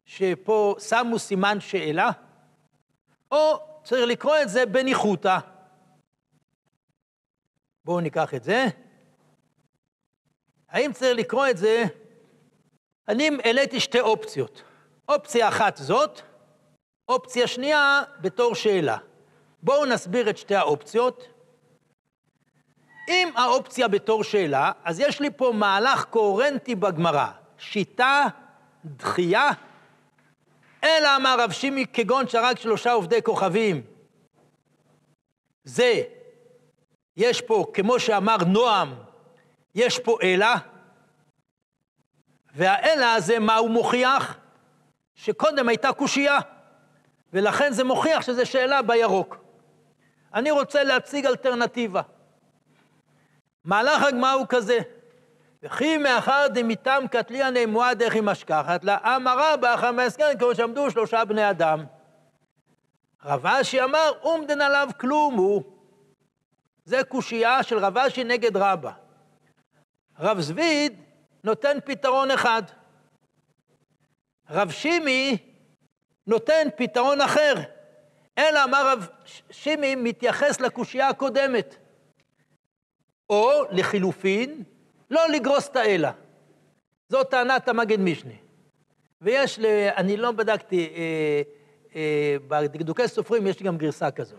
שפה 0.05 0.75
שמו 0.79 1.19
סימן 1.19 1.61
שאלה, 1.61 2.11
או 3.33 3.61
צריך 3.85 4.09
לקרוא 4.09 4.37
את 4.43 4.49
זה 4.49 4.67
בניחותא? 4.67 5.39
בואו 7.85 8.01
ניקח 8.01 8.35
את 8.35 8.45
זה. 8.45 8.67
האם 10.69 10.93
צריך 10.93 11.19
לקרוא 11.19 11.47
את 11.51 11.57
זה? 11.57 11.85
אני 13.09 13.31
העליתי 13.45 13.81
שתי 13.81 14.01
אופציות. 14.01 14.63
אופציה 15.09 15.49
אחת 15.49 15.77
זאת, 15.77 16.21
אופציה 17.09 17.47
שנייה 17.47 18.03
בתור 18.21 18.55
שאלה. 18.55 18.97
בואו 19.63 19.85
נסביר 19.85 20.31
את 20.31 20.39
שתי 20.39 20.55
האופציות. 20.55 21.34
אם 23.09 23.29
האופציה 23.37 23.89
בתור 23.89 24.25
שאלה, 24.25 24.73
אז 24.85 25.01
יש 25.01 25.21
לי 25.21 25.31
פה 25.31 25.53
מהלך 25.55 26.05
קוהרנטי 26.05 26.75
בגמרא. 26.75 27.27
שיטה, 27.59 28.25
דחייה, 28.85 29.51
אלא 30.85 31.17
אמר 31.17 31.37
רב 31.41 31.53
שימי 31.53 31.87
כגון 31.93 32.29
שרק 32.29 32.59
שלושה 32.59 32.93
עובדי 32.93 33.23
כוכבים. 33.23 33.83
זה, 35.65 36.03
יש 37.17 37.41
פה, 37.41 37.67
כמו 37.75 38.01
שאמר 38.01 38.37
נועם, 38.47 38.95
יש 39.75 39.99
פה 39.99 40.19
אלא, 40.23 40.47
והאלא 42.55 43.15
הזה, 43.15 43.39
מה 43.39 43.57
הוא 43.57 43.71
מוכיח? 43.71 44.37
שקודם 45.15 45.69
הייתה 45.69 45.93
קושייה, 45.93 46.39
ולכן 47.33 47.73
זה 47.73 47.85
מוכיח 47.85 48.23
שזו 48.23 48.47
שאלה 48.47 48.83
בירוק. 48.83 49.37
אני 50.35 50.51
רוצה 50.51 50.85
להציג 50.85 51.27
אלטרנטיבה. 51.27 52.03
מהלך 53.65 54.03
הגמרא 54.03 54.33
הוא 54.33 54.47
כזה, 54.49 54.79
וכי 55.63 55.99
מאחר 55.99 56.47
דמיתם 56.55 57.05
קטליה 57.11 57.51
נאמרה 57.51 57.95
דרך 57.95 58.15
היא 58.15 58.23
משכחת 58.23 58.85
לה, 58.85 59.17
אמרה 59.17 59.57
באחר 59.57 59.93
מהסכם 59.93 60.25
כמו 60.39 60.55
שעמדו 60.55 60.91
שלושה 60.91 61.25
בני 61.25 61.51
אדם. 61.51 61.85
רב 63.25 63.47
אשי 63.47 63.83
אמר, 63.83 64.13
אומדן 64.23 64.61
עליו 64.61 64.89
כלום 65.01 65.35
הוא. 65.35 65.63
זה 66.85 67.05
קושייה 67.05 67.63
של 67.63 67.79
רב 67.79 67.99
אשי 67.99 68.25
נגד 68.25 68.57
רבא. 68.57 68.91
רב 70.19 70.41
זביד 70.41 71.03
נותן 71.45 71.79
פתרון 71.85 72.31
אחד. 72.31 72.63
רב 74.51 74.71
שימי 74.71 75.37
נותן 76.27 76.69
פתרון 76.77 77.21
אחר. 77.21 77.55
אלא 78.39 78.65
אמר 78.65 78.93
רב 78.93 79.09
שימי 79.51 79.95
מתייחס 79.95 80.61
לקושייה 80.61 81.09
הקודמת. 81.09 81.77
או 83.31 83.51
לחילופין, 83.71 84.63
לא 85.11 85.29
לגרוס 85.29 85.69
את 85.69 85.77
האלה. 85.77 86.13
זו 87.09 87.25
טענת 87.25 87.69
המגן 87.69 88.05
משנה. 88.05 88.33
ויש, 89.23 89.59
ל... 89.59 89.67
אני 89.97 90.17
לא 90.17 90.33
בדקתי, 90.33 90.89
אה, 90.97 91.43
אה, 91.97 92.37
בדקדוקי 92.49 93.09
סופרים 93.09 93.47
יש 93.47 93.63
גם 93.63 93.77
גרסה 93.77 94.11
כזאת. 94.11 94.39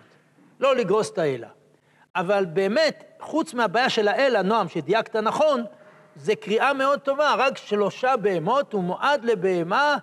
לא 0.59 0.75
לגרוס 0.75 1.11
את 1.11 1.17
האלה. 1.17 1.47
אבל 2.15 2.45
באמת, 2.45 3.03
חוץ 3.19 3.53
מהבעיה 3.53 3.89
של 3.89 4.07
האלה, 4.07 4.41
נועם, 4.41 4.69
שדייקת 4.69 5.15
נכון, 5.15 5.63
זה 6.15 6.35
קריאה 6.35 6.73
מאוד 6.73 6.99
טובה, 6.99 7.35
רק 7.37 7.57
שלושה 7.57 8.17
בהמות 8.17 8.73
הוא 8.73 8.83
מועד 8.83 9.25
לבהמה, 9.25 9.97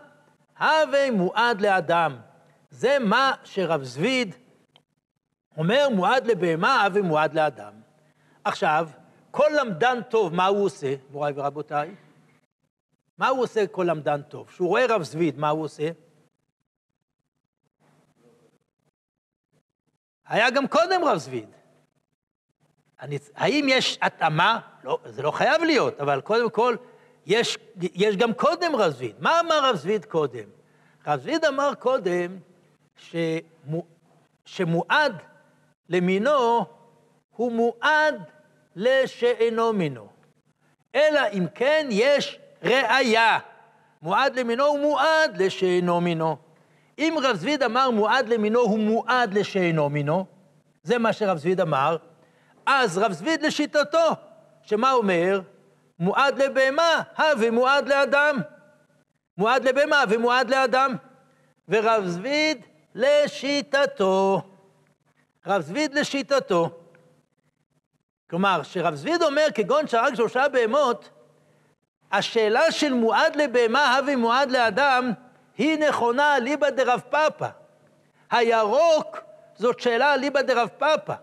הווה 0.59 1.11
מועד 1.11 1.61
לאדם. 1.61 2.16
זה 2.71 2.99
מה 3.01 3.33
שרב 3.45 3.83
זביד 3.83 4.35
אומר, 5.57 5.88
מועד 5.95 6.27
לבהמה, 6.27 6.85
הווה 6.85 7.03
מועד 7.03 7.35
לאדם. 7.35 7.82
עכשיו, 8.44 8.88
כל 9.31 9.48
למדן 9.61 9.98
טוב, 10.11 10.35
מה 10.35 10.46
הוא 10.46 10.64
עושה, 10.64 10.94
מוריי 11.11 11.33
ורבותיי? 11.37 11.94
מה 13.18 13.28
הוא 13.28 13.42
עושה 13.42 13.66
כל 13.66 13.87
למדן 13.88 14.22
טוב? 14.22 14.48
כשהוא 14.48 14.68
רואה 14.68 14.87
רב 14.88 15.02
זביד, 15.02 15.38
מה 15.38 15.48
הוא 15.48 15.64
עושה? 15.64 15.90
היה 20.26 20.50
גם 20.50 20.68
קודם 20.68 21.05
רב 21.05 21.18
זביד. 21.18 21.48
אני, 23.00 23.18
האם 23.35 23.66
יש 23.68 23.98
התאמה? 24.02 24.61
לא, 24.85 24.98
זה 25.05 25.22
לא 25.22 25.31
חייב 25.31 25.62
להיות, 25.62 26.00
אבל 26.00 26.20
קודם 26.20 26.50
כל, 26.50 26.76
יש, 27.26 27.59
יש 27.81 28.16
גם 28.16 28.35
קודם 28.35 28.76
רב 28.76 28.90
זביד. 28.90 29.16
מה 29.18 29.40
אמר 29.40 29.70
רב 29.70 29.76
זביד 29.76 30.05
קודם? 30.05 30.44
רב 31.07 31.20
זביד 31.20 31.44
אמר 31.44 31.74
קודם 31.74 32.38
שמו, 32.96 33.87
שמועד 34.44 35.22
למינו 35.88 36.66
הוא 37.37 37.53
מועד 37.53 38.23
לשאינו 38.77 39.73
מינו. 39.73 40.09
אלא 40.95 41.21
אם 41.33 41.47
כן 41.55 41.87
יש 41.90 42.38
ראיה. 42.62 43.38
מועד 44.03 44.38
למינו 44.38 44.64
הוא 44.64 44.79
מועד 44.79 45.37
לשאינו 45.37 46.01
מינו. 46.01 46.37
אם 46.99 47.16
רב 47.23 47.37
זביד 47.37 47.62
אמר 47.62 47.90
מועד 47.90 48.29
למינו 48.29 48.61
הוא 48.61 48.79
מועד 48.79 49.35
לשאינו 49.35 49.88
מינו, 49.88 50.27
זה 50.83 50.99
מה 50.99 51.12
שרב 51.12 51.38
זביד 51.38 51.61
אמר, 51.61 51.97
אז 52.66 52.99
רב 52.99 53.12
זביד 53.12 53.42
לשיטתו, 53.42 54.09
שמה 54.62 54.92
אומר? 54.92 55.40
מועד 55.99 56.42
לבהמה, 56.42 57.03
הווה 57.18 57.51
מועד 57.51 57.88
לאדם. 57.88 58.38
מועד 59.38 59.64
לבהמה 59.64 60.05
ומועד 60.09 60.51
לאדם. 60.51 60.97
ורב 61.68 62.07
זביד 62.07 62.64
לשיטתו. 62.95 64.42
רב 65.47 65.61
זביד 65.61 65.95
לשיטתו. 65.95 66.82
כלומר, 68.33 68.62
שרב 68.62 68.95
זביד 68.95 69.23
אומר, 69.23 69.47
כגון 69.55 69.87
שהרג 69.87 70.14
שלושה 70.14 70.49
בהמות, 70.49 71.11
השאלה 72.12 72.73
של 72.73 72.92
מועד 72.92 73.37
לבהמה, 73.37 73.97
הווה 73.97 74.16
מועד 74.16 74.51
לאדם, 74.51 75.12
היא 75.59 75.79
נכונה 75.79 76.37
אליבא 76.37 76.71
דרב 76.71 77.01
פאפא. 77.11 77.49
הירוק 78.31 79.18
זאת 79.55 79.81
שאלה 79.81 80.14
אליבא 80.14 80.42
דרב 80.42 80.68
פאפא. 80.79 81.14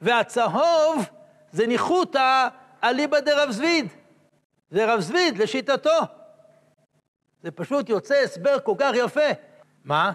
והצהוב 0.00 1.06
זה 1.52 1.66
ניחותא 1.66 2.48
אליבא 2.84 3.20
דרב 3.20 3.50
זביד. 3.50 3.86
זה 4.70 4.94
רב 4.94 5.00
זביד 5.00 5.38
לשיטתו. 5.38 6.00
זה 7.42 7.50
פשוט 7.50 7.88
יוצא 7.88 8.14
הסבר 8.14 8.60
כל 8.60 8.74
כך 8.78 8.92
יפה. 8.94 9.30
מה? 9.84 10.12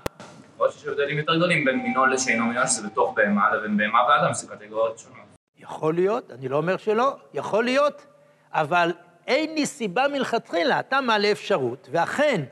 יכול 0.55 0.71
שיש 0.71 0.85
הבדלים 0.87 1.17
יותר 1.17 1.35
גדולים 1.35 1.65
בין 1.65 1.79
מינו 1.79 2.05
לשאינו 2.05 2.45
מינו, 2.45 2.67
שזה 2.67 2.87
בתוך 2.87 3.13
בהמה, 3.15 3.55
לבין 3.55 3.77
בהמה 3.77 3.99
ואדם, 4.09 4.33
זה 4.33 4.47
קטגוריות 4.47 4.99
שונות. 4.99 5.26
יכול 5.69 5.93
להיות, 5.95 6.31
אני 6.31 6.47
לא 6.49 6.57
אומר 6.57 6.77
שלא, 6.77 7.15
יכול 7.33 7.63
להיות, 7.63 8.05
אבל 8.51 8.93
אין 9.27 9.53
לי 9.53 9.65
סיבה 9.65 10.07
מלכתחילה, 10.07 10.79
אתה 10.79 11.01
מעלה 11.01 11.31
אפשרות, 11.31 11.87
ואכן, 11.91 12.43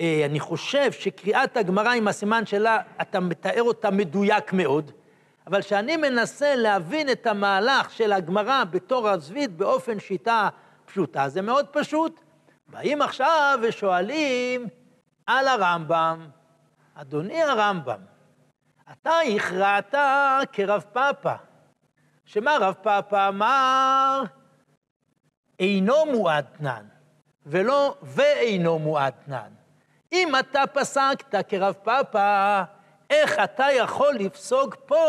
אה, 0.00 0.22
אני 0.26 0.40
חושב 0.40 0.92
שקריאת 0.92 1.56
הגמרא 1.56 1.92
עם 1.92 2.08
הסימן 2.08 2.46
שלה, 2.46 2.78
אתה 3.00 3.20
מתאר 3.20 3.62
אותה 3.62 3.90
מדויק 3.90 4.52
מאוד, 4.52 4.90
אבל 5.46 5.62
כשאני 5.62 5.96
מנסה 5.96 6.54
להבין 6.54 7.10
את 7.10 7.26
המהלך 7.26 7.90
של 7.90 8.12
הגמרא 8.12 8.64
בתור 8.64 9.08
הזווית 9.08 9.50
באופן 9.56 10.00
שיטה 10.00 10.48
פשוטה, 10.86 11.28
זה 11.28 11.42
מאוד 11.42 11.66
פשוט. 11.66 12.20
באים 12.68 13.02
עכשיו 13.02 13.58
ושואלים 13.62 14.66
על 15.26 15.48
הרמב"ם, 15.48 16.26
אדוני 16.94 17.42
הרמב"ם, 17.42 18.00
אתה 18.92 19.18
הכרעת 19.36 19.94
כרב 20.52 20.84
פאפא, 20.92 21.34
שמה 22.32 22.56
רב 22.60 22.74
פאפא 22.82 23.28
אמר? 23.28 24.22
אינו 25.60 25.94
מועדנן, 26.12 26.84
ולא 27.46 27.94
ואינו 28.02 28.78
מועדנן. 28.78 29.50
אם 30.12 30.32
אתה 30.40 30.62
פסקת 30.72 31.48
כרב 31.48 31.74
פאפא, 31.82 32.62
איך 33.10 33.38
אתה 33.44 33.66
יכול 33.72 34.14
לפסוק 34.14 34.76
פה 34.86 35.06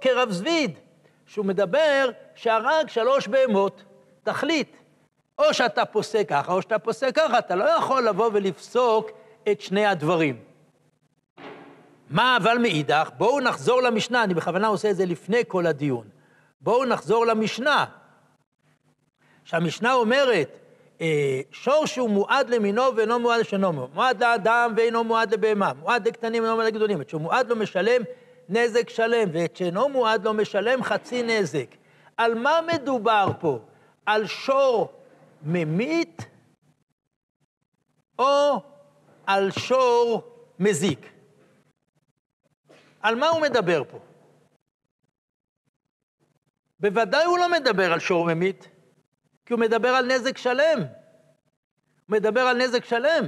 כרב 0.00 0.30
זביד, 0.30 0.78
שהוא 1.26 1.46
מדבר 1.46 2.10
שהרג 2.34 2.88
שלוש 2.88 3.28
בהמות, 3.28 3.82
תחליט. 4.22 4.76
או 5.38 5.54
שאתה 5.54 5.84
פוסק 5.84 6.28
ככה, 6.28 6.52
או 6.52 6.62
שאתה 6.62 6.78
פוסק 6.78 7.14
ככה, 7.14 7.38
אתה 7.38 7.54
לא 7.54 7.64
יכול 7.64 8.08
לבוא 8.08 8.30
ולפסוק 8.32 9.10
את 9.52 9.60
שני 9.60 9.86
הדברים. 9.86 10.40
מה 12.10 12.36
אבל 12.36 12.58
מאידך? 12.58 13.10
בואו 13.16 13.40
נחזור 13.40 13.82
למשנה, 13.82 14.24
אני 14.24 14.34
בכוונה 14.34 14.66
עושה 14.66 14.90
את 14.90 14.96
זה 14.96 15.06
לפני 15.06 15.42
כל 15.48 15.66
הדיון. 15.66 16.17
בואו 16.60 16.84
נחזור 16.84 17.26
למשנה, 17.26 17.84
שהמשנה 19.44 19.92
אומרת, 19.92 20.58
אה, 21.00 21.40
שור 21.50 21.86
שהוא 21.86 22.10
מועד 22.10 22.50
למינו 22.50 22.82
ואינו 22.96 23.18
מועד 23.18 23.40
לשנו, 23.40 23.88
מועד 23.94 24.22
לאדם 24.22 24.72
ואינו 24.76 25.04
מועד 25.04 25.34
לבהמה, 25.34 25.72
מועד 25.72 26.08
לקטנים 26.08 26.42
ואינו 26.42 26.56
מועד 26.56 26.66
לגדולים, 26.66 27.00
את 27.00 27.14
מועד 27.14 27.48
לו 27.48 27.56
משלם 27.56 28.02
נזק 28.48 28.88
שלם, 28.88 29.28
ואת 29.32 29.56
שאינו 29.56 29.88
מועד 29.88 30.24
לו 30.24 30.34
משלם 30.34 30.82
חצי 30.82 31.22
נזק. 31.22 31.66
על 32.16 32.34
מה 32.34 32.60
מדובר 32.74 33.28
פה? 33.40 33.58
על 34.06 34.26
שור 34.26 34.92
ממית 35.42 36.22
או 38.18 38.60
על 39.26 39.50
שור 39.50 40.22
מזיק? 40.58 41.10
על 43.00 43.14
מה 43.14 43.28
הוא 43.28 43.40
מדבר 43.40 43.82
פה? 43.90 43.98
בוודאי 46.80 47.24
הוא 47.24 47.38
לא 47.38 47.50
מדבר 47.50 47.92
על 47.92 47.98
שור 47.98 48.26
ממית, 48.26 48.68
כי 49.46 49.52
הוא 49.52 49.60
מדבר 49.60 49.88
על 49.88 50.06
נזק 50.06 50.38
שלם. 50.38 50.78
הוא 50.78 52.16
מדבר 52.16 52.40
על 52.40 52.56
נזק 52.56 52.84
שלם. 52.84 53.26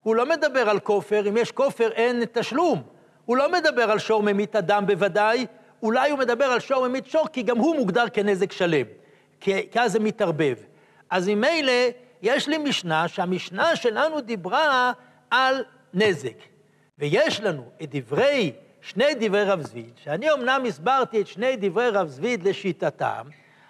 הוא 0.00 0.16
לא 0.16 0.28
מדבר 0.28 0.70
על 0.70 0.80
כופר, 0.80 1.28
אם 1.28 1.36
יש 1.36 1.52
כופר 1.52 1.92
אין 1.92 2.24
תשלום. 2.32 2.82
הוא 3.24 3.36
לא 3.36 3.52
מדבר 3.52 3.90
על 3.90 3.98
שור 3.98 4.22
ממית 4.22 4.56
אדם 4.56 4.86
בוודאי, 4.86 5.46
אולי 5.82 6.10
הוא 6.10 6.18
מדבר 6.18 6.44
על 6.44 6.60
שור 6.60 6.88
ממית 6.88 7.06
שור, 7.06 7.28
כי 7.32 7.42
גם 7.42 7.58
הוא 7.58 7.76
מוגדר 7.76 8.08
כנזק 8.12 8.52
שלם, 8.52 8.86
כי, 9.40 9.70
כי 9.70 9.80
אז 9.80 9.92
זה 9.92 10.00
מתערבב. 10.00 10.56
אז 11.10 11.28
ממילא, 11.28 11.72
יש 12.22 12.48
לי 12.48 12.58
משנה, 12.58 13.08
שהמשנה 13.08 13.76
שלנו 13.76 14.20
דיברה 14.20 14.92
על 15.30 15.64
נזק. 15.94 16.36
ויש 16.98 17.40
לנו 17.40 17.70
את 17.82 17.94
דברי 17.94 18.52
שני 18.88 19.14
דברי 19.20 19.44
רב 19.44 19.60
זביד, 19.60 19.92
שאני 19.96 20.32
אמנם 20.32 20.64
הסברתי 20.68 21.20
את 21.20 21.26
שני 21.26 21.56
דברי 21.56 21.88
רב 21.88 22.08
זביד 22.08 22.48
לשיטתם, 22.48 23.26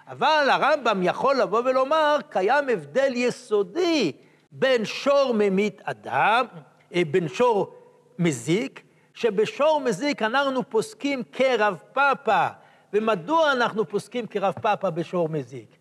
אבל 0.09 0.49
הרמב"ם 0.51 1.01
יכול 1.03 1.37
לבוא 1.37 1.61
ולומר, 1.65 2.17
קיים 2.31 2.69
הבדל 2.69 3.13
יסודי 3.15 4.13
בין 4.53 4.85
שור 4.85 5.35
ממית 5.35 5.81
אדם, 5.85 6.47
אה, 6.95 7.03
בין 7.11 7.29
שור 7.29 7.75
מזיק, 8.19 8.83
שבשור 9.15 9.81
מזיק 9.81 10.23
אנחנו 10.23 10.71
פוסקים 10.71 11.23
כרב 11.33 11.79
פאפא. 11.93 12.49
ומדוע 12.93 13.53
אנחנו 13.53 13.89
פוסקים 13.89 14.27
כרב 14.27 14.55
פאפא 14.63 14.91
בשור 14.91 15.29
מזיק? 15.29 15.77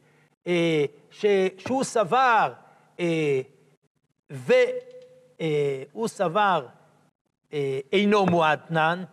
אה, 0.48 0.86
שהוא 1.58 1.84
סבר, 1.84 2.54
והוא 4.30 6.08
סבר 6.08 6.66
אה, 7.54 7.80
אינו 7.94 8.26
מועדנן, 8.26 9.04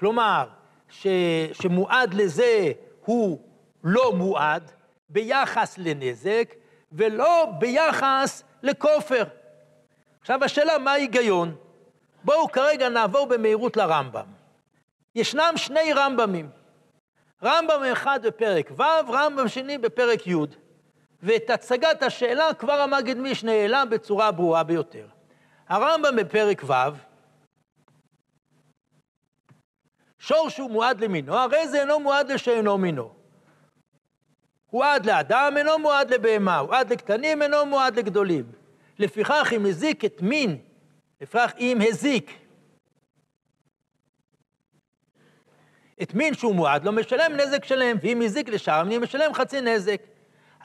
כלומר, 0.00 0.46
ש, 0.88 1.06
שמועד 1.52 2.14
לזה 2.14 2.72
הוא 3.04 3.40
לא 3.84 4.12
מועד 4.12 4.70
ביחס 5.08 5.78
לנזק, 5.78 6.54
ולא 6.92 7.46
ביחס 7.58 8.42
לכופר. 8.62 9.24
עכשיו 10.20 10.44
השאלה, 10.44 10.78
מה 10.78 10.92
ההיגיון? 10.92 11.54
בואו 12.24 12.48
כרגע 12.48 12.88
נעבור 12.88 13.26
במהירות 13.26 13.76
לרמב"ם. 13.76 14.26
ישנם 15.14 15.52
שני 15.56 15.92
רמב"מים. 15.92 16.50
רמב"ם 17.42 17.84
אחד 17.92 18.26
בפרק 18.26 18.70
ו', 18.76 19.12
רמב"ם 19.12 19.48
שני 19.48 19.78
בפרק 19.78 20.26
י', 20.26 20.34
ואת 21.22 21.50
הצגת 21.50 22.02
השאלה 22.02 22.54
כבר 22.54 22.80
המגד 22.80 23.18
משנה 23.18 23.52
העלה 23.52 23.84
בצורה 23.84 24.32
ברורה 24.32 24.62
ביותר. 24.62 25.06
הרמב"ם 25.68 26.16
בפרק 26.16 26.62
ו', 26.66 27.09
שור 30.20 30.48
שהוא 30.48 30.70
מועד 30.70 31.00
למינו, 31.00 31.34
הרי 31.34 31.68
זה 31.68 31.80
אינו 31.80 32.00
מועד 32.00 32.32
לשאינו 32.32 32.78
מינו. 32.78 33.10
הוא 34.70 34.84
עד 34.84 35.06
לאדם, 35.06 35.54
אינו 35.56 35.78
מועד 35.78 36.10
לבהמה, 36.14 36.58
הוא 36.58 36.74
עד 36.74 36.92
לקטנים, 36.92 37.42
אינו 37.42 37.66
מועד 37.66 37.98
לגדולים. 37.98 38.44
לפיכך, 38.98 39.52
אם 39.56 39.66
הזיק 39.66 40.04
את 40.04 40.22
מין, 40.22 40.58
לפיכך 41.20 41.52
אם 41.58 41.78
הזיק 41.88 42.30
את 46.02 46.14
מין 46.14 46.34
שהוא 46.34 46.54
מועד 46.54 46.84
לו, 46.84 46.92
משלם 46.92 47.32
נזק 47.36 47.64
שלם, 47.64 47.96
ואם 48.02 48.22
הזיק 48.22 48.48
לשאר 48.48 48.80
אני 48.80 48.98
משלם 48.98 49.34
חצי 49.34 49.60
נזק. 49.60 50.00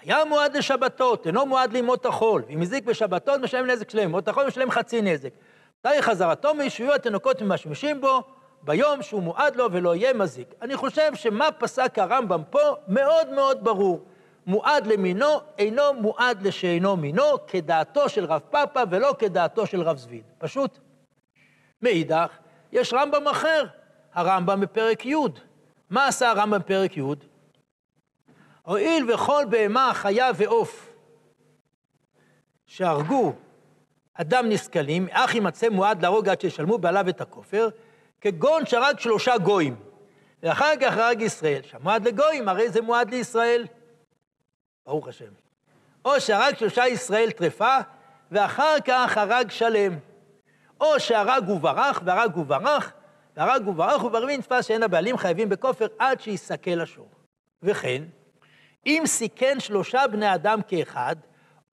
היה 0.01 0.25
מועד 0.25 0.57
לשבתות, 0.57 1.27
אינו 1.27 1.45
מועד 1.45 1.73
לימות 1.73 2.05
החול, 2.05 2.43
ואם 2.47 2.61
הזיק 2.61 2.83
בשבתות, 2.83 3.41
משלם 3.41 3.67
נזק 3.67 3.89
שלם, 3.89 4.03
ימות 4.03 4.27
החול 4.27 4.47
משלם 4.47 4.71
חצי 4.71 5.01
נזק. 5.01 5.29
מתי 5.79 6.01
חזרתו 6.01 6.53
מישהו 6.53 6.93
התינוקות 6.93 7.41
ממשמשים 7.41 8.01
בו, 8.01 8.23
ביום 8.65 9.01
שהוא 9.01 9.23
מועד 9.23 9.55
לו 9.55 9.71
ולא 9.71 9.95
יהיה 9.95 10.13
מזיק. 10.13 10.53
אני 10.61 10.75
חושב 10.75 11.15
שמה 11.15 11.51
פסק 11.51 11.99
הרמב"ם 11.99 12.41
פה 12.49 12.59
מאוד 12.87 13.29
מאוד 13.29 13.63
ברור. 13.63 14.05
מועד 14.45 14.87
למינו 14.87 15.39
אינו 15.57 15.93
מועד 15.93 16.41
לשאינו 16.41 16.97
מינו, 16.97 17.23
כדעתו 17.47 18.09
של 18.09 18.25
רב 18.25 18.41
פאפא 18.49 18.83
ולא 18.89 19.15
כדעתו 19.19 19.67
של 19.67 19.81
רב 19.81 19.97
זביד. 19.97 20.23
פשוט. 20.37 20.79
מאידך, 21.81 22.37
יש 22.71 22.93
רמב"ם 22.93 23.27
אחר, 23.27 23.65
הרמב"ם 24.13 24.61
בפרק 24.61 25.05
י'. 25.05 25.15
מה 25.89 26.07
עשה 26.07 26.29
הרמב"ם 26.29 26.59
בפרק 26.59 26.97
י'? 26.97 27.01
הואיל 28.63 29.13
וכל 29.13 29.43
בהמה, 29.49 29.91
חיה 29.93 30.31
ועוף 30.35 30.93
שהרגו 32.65 33.33
אדם 34.13 34.49
נסכלים, 34.49 35.07
אך 35.11 35.35
יימצא 35.35 35.69
מועד 35.69 36.01
להרוג 36.01 36.29
עד 36.29 36.41
שישלמו 36.41 36.77
בעליו 36.77 37.09
את 37.09 37.21
הכופר, 37.21 37.69
כגון 38.25 38.65
שהרג 38.65 38.99
שלושה 38.99 39.37
גויים, 39.37 39.75
ואחר 40.43 40.73
כך 40.81 40.97
הרג 40.97 41.21
ישראל. 41.21 41.61
שמועד 41.63 42.07
לגויים, 42.07 42.49
הרי 42.49 42.69
זה 42.69 42.81
מועד 42.81 43.09
לישראל. 43.09 43.65
ברוך 44.85 45.07
השם. 45.07 45.31
או 46.05 46.21
שהרג 46.21 46.57
שלושה 46.57 46.87
ישראל 46.87 47.31
טרפה, 47.31 47.77
ואחר 48.31 48.75
כך 48.85 49.17
הרג 49.17 49.51
שלם. 49.51 49.97
או 50.81 50.99
שהרג 50.99 51.49
וברח, 51.49 52.01
והרג 52.05 52.37
וברח, 52.37 52.93
והרג 53.37 53.67
וברח, 53.67 54.03
וברבים 54.03 54.39
נתפס 54.39 54.65
שאין 54.65 54.83
הבעלים 54.83 55.17
חייבים 55.17 55.49
בכופר 55.49 55.87
עד 55.99 56.21
שיסכל 56.21 56.81
השור. 56.81 57.09
וכן, 57.63 58.03
אם 58.85 59.03
סיכן 59.05 59.59
שלושה 59.59 60.07
בני 60.11 60.35
אדם 60.35 60.59
כאחד, 60.67 61.15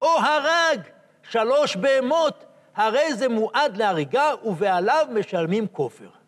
או 0.02 0.10
הרג 0.20 0.82
שלוש 1.24 1.76
בהמות, 1.76 2.46
הרי 2.76 3.14
זה 3.14 3.30
מועד 3.30 3.78
להריגה, 3.78 4.34
ובעליו 4.44 5.08
משלמים 5.12 5.68
כופר. 5.68 6.21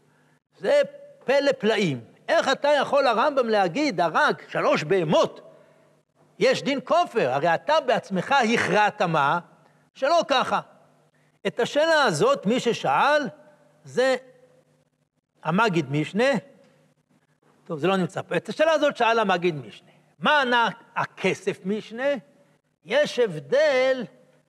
זה 0.64 0.82
פלא 1.26 1.52
פלאים. 1.52 2.02
איך 2.28 2.50
אתה 2.50 2.70
יכול 2.82 3.08
הרמב"ם 3.08 3.50
להגיד, 3.50 4.02
הרג 4.02 4.36
שלוש 4.48 4.84
בהמות, 4.84 5.54
יש 6.40 6.64
דין 6.64 6.80
כופר? 6.84 7.30
הרי 7.30 7.56
אתה 7.56 7.82
בעצמך 7.86 8.36
הכרעת 8.54 9.02
מה? 9.02 9.40
שלא 9.94 10.20
ככה. 10.28 10.60
את 11.48 11.60
השאלה 11.60 12.04
הזאת, 12.04 12.46
מי 12.46 12.60
ששאל, 12.60 13.22
זה 13.84 14.16
המגיד 15.44 15.92
משנה. 15.92 16.32
טוב, 17.66 17.80
זה 17.80 17.88
לא 17.88 17.98
נמצא 17.98 18.22
פה. 18.22 18.38
את 18.38 18.50
השאלה 18.50 18.72
הזאת 18.72 18.98
שאל 18.98 19.20
המגיד 19.20 19.56
משנה. 19.56 19.92
מה 20.20 20.42
ענה 20.42 20.70
הכסף 20.96 21.60
משנה? 21.66 22.10
יש 22.86 23.20
הבדל 23.20 24.04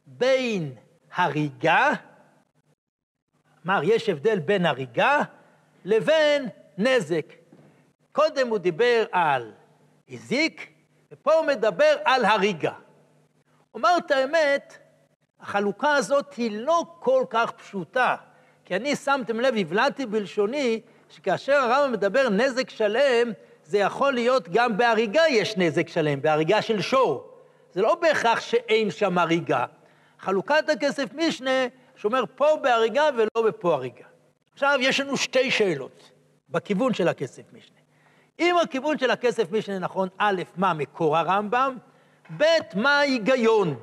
בין 0.07 0.74
הריגה, 1.14 1.92
אמר, 3.66 3.81
יש 3.83 4.09
הבדל 4.09 4.38
בין 4.38 4.66
הריגה 4.66 5.22
לבין 5.85 6.49
נזק. 6.79 7.27
קודם 8.12 8.49
הוא 8.49 8.59
דיבר 8.59 9.05
על 9.12 9.53
הזיק, 10.09 10.68
ופה 11.12 11.35
הוא 11.35 11.47
מדבר 11.47 11.97
על 12.05 12.25
הריגה. 12.25 12.73
אומר 13.75 13.90
את 13.99 14.11
האמת, 14.11 14.79
החלוקה 15.40 15.94
הזאת 15.94 16.35
היא 16.35 16.51
לא 16.61 16.85
כל 17.01 17.25
כך 17.31 17.51
פשוטה, 17.51 18.16
כי 18.64 18.77
אני, 18.77 18.97
שמתם 18.97 19.40
לב, 19.40 19.55
הבלעתי 19.59 20.07
בלשוני, 20.07 20.81
שכאשר 21.09 21.53
הרמב"ם 21.53 21.92
מדבר 21.92 22.29
נזק 22.29 22.70
שלם, 22.70 23.33
זה 23.64 23.79
יכול 23.79 24.12
להיות 24.12 24.49
גם 24.49 24.77
בהריגה 24.77 25.23
יש 25.29 25.57
נזק 25.57 25.88
שלם, 25.88 26.23
בהריגה 26.23 26.62
של 26.62 26.81
שור. 26.81 27.31
זה 27.73 27.83
לא 27.83 27.94
בהכרח 27.94 28.40
שאין 28.40 28.90
שם 28.90 29.18
הריגה. 29.18 29.64
חלוקת 30.18 30.68
הכסף 30.68 31.09
משנה, 31.14 31.66
שאומר 31.97 32.25
פה 32.35 32.47
בהריגה 32.62 33.05
ולא 33.16 33.47
בפה 33.47 33.75
הריגה. 33.75 34.13
עכשיו, 34.55 34.79
יש 34.81 35.01
לנו 35.01 35.17
שתי 35.17 35.51
שאלות 35.51 36.11
בכיוון 36.49 36.95
של 36.95 37.09
הכסף 37.09 37.43
משנה. 37.53 37.79
אם 38.38 38.57
הכיוון 38.62 38.99
של 38.99 39.11
הכסף 39.11 39.53
משנה 39.53 39.79
נכון, 39.79 40.09
א', 40.19 40.43
מה 40.57 40.75
מקור 40.75 41.17
הרמב"ם, 41.17 41.79
ב', 42.37 42.45
מה 42.75 42.99
ההיגיון. 42.99 43.77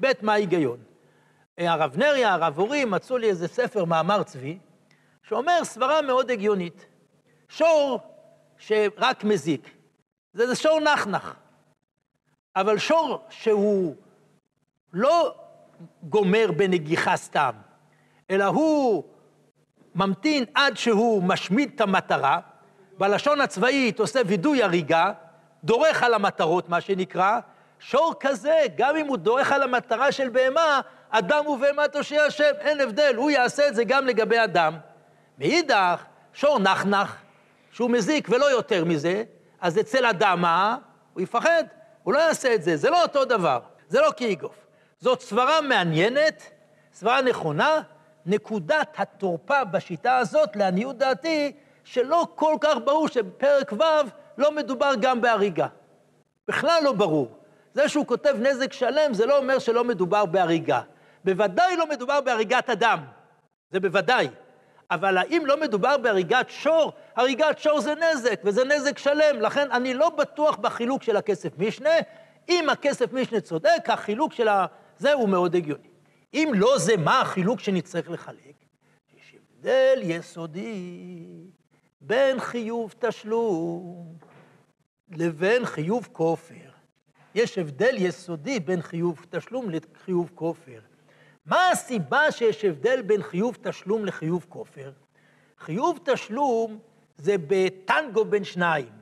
ב', 0.00 0.12
מה 0.22 0.32
ההיגיון. 0.32 0.78
הרב 1.58 1.96
נריה, 1.96 2.34
הרב 2.34 2.58
אורי, 2.58 2.84
מצאו 2.84 3.18
לי 3.18 3.28
איזה 3.28 3.48
ספר, 3.48 3.84
מאמר 3.84 4.22
צבי, 4.22 4.58
שאומר 5.22 5.64
סברה 5.64 6.02
מאוד 6.02 6.30
הגיונית. 6.30 6.86
שור 7.48 8.00
שרק 8.58 9.24
מזיק, 9.24 9.70
זה, 10.32 10.46
זה 10.46 10.56
שור 10.56 10.80
נחנח. 10.80 11.36
אבל 12.56 12.78
שור 12.78 13.22
שהוא 13.30 13.94
לא 14.92 15.34
גומר 16.02 16.50
בנגיחה 16.56 17.16
סתם, 17.16 17.54
אלא 18.30 18.44
הוא 18.44 19.04
ממתין 19.94 20.44
עד 20.54 20.76
שהוא 20.76 21.22
משמיד 21.22 21.70
את 21.74 21.80
המטרה, 21.80 22.40
בלשון 22.98 23.40
הצבאית 23.40 24.00
עושה 24.00 24.20
וידוי 24.26 24.62
הריגה, 24.62 25.12
דורך 25.64 26.02
על 26.02 26.14
המטרות, 26.14 26.68
מה 26.68 26.80
שנקרא, 26.80 27.38
שור 27.78 28.14
כזה, 28.20 28.58
גם 28.76 28.96
אם 28.96 29.06
הוא 29.06 29.16
דורך 29.16 29.52
על 29.52 29.62
המטרה 29.62 30.12
של 30.12 30.28
בהמה, 30.28 30.80
אדם 31.10 31.46
ובהמה 31.46 31.88
תושיע 31.88 32.22
השם, 32.22 32.52
אין 32.60 32.80
הבדל, 32.80 33.14
הוא 33.16 33.30
יעשה 33.30 33.68
את 33.68 33.74
זה 33.74 33.84
גם 33.84 34.06
לגבי 34.06 34.44
אדם. 34.44 34.78
מאידך, 35.38 36.04
שור 36.34 36.58
נחנח, 36.58 37.16
שהוא 37.72 37.90
מזיק 37.90 38.28
ולא 38.30 38.50
יותר 38.50 38.84
מזה, 38.84 39.24
אז 39.60 39.78
אצל 39.78 40.06
אדם 40.06 40.40
מה? 40.40 40.76
הוא 41.14 41.22
יפחד, 41.22 41.64
הוא 42.02 42.14
לא 42.14 42.18
יעשה 42.18 42.54
את 42.54 42.62
זה, 42.62 42.76
זה 42.76 42.90
לא 42.90 43.02
אותו 43.02 43.24
דבר, 43.24 43.60
זה 43.88 44.00
לא 44.00 44.10
כאיגוף. 44.16 44.66
זאת 45.00 45.20
סברה 45.20 45.60
מעניינת, 45.60 46.50
סברה 46.92 47.22
נכונה, 47.22 47.80
נקודת 48.26 48.94
התורפה 48.98 49.64
בשיטה 49.64 50.16
הזאת, 50.16 50.56
לעניות 50.56 50.98
דעתי, 50.98 51.52
שלא 51.84 52.26
כל 52.34 52.54
כך 52.60 52.76
ברור 52.84 53.08
שבפרק 53.08 53.72
ו' 53.72 53.84
לא 54.38 54.52
מדובר 54.52 54.92
גם 55.00 55.20
בהריגה. 55.20 55.66
בכלל 56.48 56.80
לא 56.84 56.92
ברור. 56.92 57.28
זה 57.74 57.88
שהוא 57.88 58.06
כותב 58.06 58.34
נזק 58.38 58.72
שלם, 58.72 59.14
זה 59.14 59.26
לא 59.26 59.38
אומר 59.38 59.58
שלא 59.58 59.84
מדובר 59.84 60.26
בהריגה. 60.26 60.80
בוודאי 61.24 61.76
לא 61.76 61.86
מדובר 61.86 62.20
בהריגת 62.20 62.70
אדם, 62.70 62.98
זה 63.70 63.80
בוודאי. 63.80 64.28
אבל 64.90 65.18
האם 65.18 65.46
לא 65.46 65.60
מדובר 65.60 65.96
בהריגת 65.96 66.46
שור? 66.48 66.92
הריגת 67.16 67.58
שור 67.58 67.80
זה 67.80 67.94
נזק, 67.94 68.40
וזה 68.44 68.64
נזק 68.64 68.98
שלם. 68.98 69.40
לכן 69.40 69.70
אני 69.70 69.94
לא 69.94 70.10
בטוח 70.10 70.56
בחילוק 70.56 71.02
של 71.02 71.16
הכסף 71.16 71.58
משנה. 71.58 71.90
אם 72.48 72.70
הכסף 72.70 73.12
משנה 73.12 73.40
צודק, 73.40 73.84
החילוק 73.88 74.32
של 74.32 74.48
ה... 74.48 74.66
זה 74.98 75.12
הוא 75.12 75.28
מאוד 75.28 75.54
הגיוני. 75.54 75.89
אם 76.34 76.52
לא 76.54 76.78
זה, 76.78 76.96
מה 76.96 77.20
החילוק 77.20 77.60
שנצטרך 77.60 78.10
לחלק? 78.10 78.54
יש 79.16 79.34
הבדל 79.34 79.98
יסודי 80.02 81.26
בין 82.00 82.40
חיוב 82.40 82.94
תשלום 82.98 84.14
לבין 85.10 85.66
חיוב 85.66 86.08
כופר. 86.12 86.70
יש 87.34 87.58
הבדל 87.58 87.94
יסודי 87.98 88.60
בין 88.60 88.82
חיוב 88.82 89.26
תשלום 89.30 89.70
לחיוב 89.70 90.30
כופר. 90.34 90.80
מה 91.46 91.68
הסיבה 91.70 92.30
שיש 92.30 92.64
הבדל 92.64 93.02
בין 93.02 93.22
חיוב 93.22 93.58
תשלום 93.62 94.04
לחיוב 94.04 94.46
כופר? 94.48 94.92
חיוב 95.58 95.98
תשלום 96.04 96.78
זה 97.16 97.34
בטנגו 97.46 98.24
בין 98.24 98.44
שניים, 98.44 98.92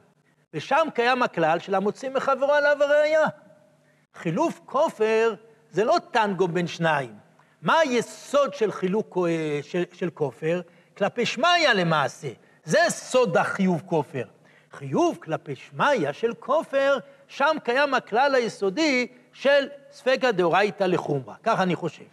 ושם 0.54 0.88
קיים 0.94 1.22
הכלל 1.22 1.58
של 1.58 1.74
המוציא 1.74 2.10
מחברו 2.10 2.52
עליו 2.52 2.82
הראייה. 2.82 3.26
חילוף 4.14 4.60
כופר 4.64 5.34
זה 5.70 5.84
לא 5.84 5.96
טנגו 6.10 6.48
בין 6.48 6.66
שניים. 6.66 7.14
מה 7.62 7.78
היסוד 7.78 8.54
של 8.54 8.72
חילוק 8.72 9.18
של, 9.62 9.84
של 9.92 10.10
כופר? 10.10 10.60
כלפי 10.96 11.26
שמיא 11.26 11.68
למעשה. 11.74 12.28
זה 12.64 12.78
סוד 12.88 13.36
החיוב 13.36 13.82
כופר. 13.86 14.24
חיוב 14.72 15.18
כלפי 15.22 15.56
שמיא 15.56 16.12
של 16.12 16.34
כופר, 16.34 16.98
שם 17.28 17.56
קיים 17.64 17.94
הכלל 17.94 18.34
היסודי 18.34 19.06
של 19.32 19.68
ספקא 19.90 20.30
דאורייתא 20.30 20.84
לחומרא. 20.84 21.34
כך 21.42 21.60
אני 21.60 21.74
חושב. 21.74 22.04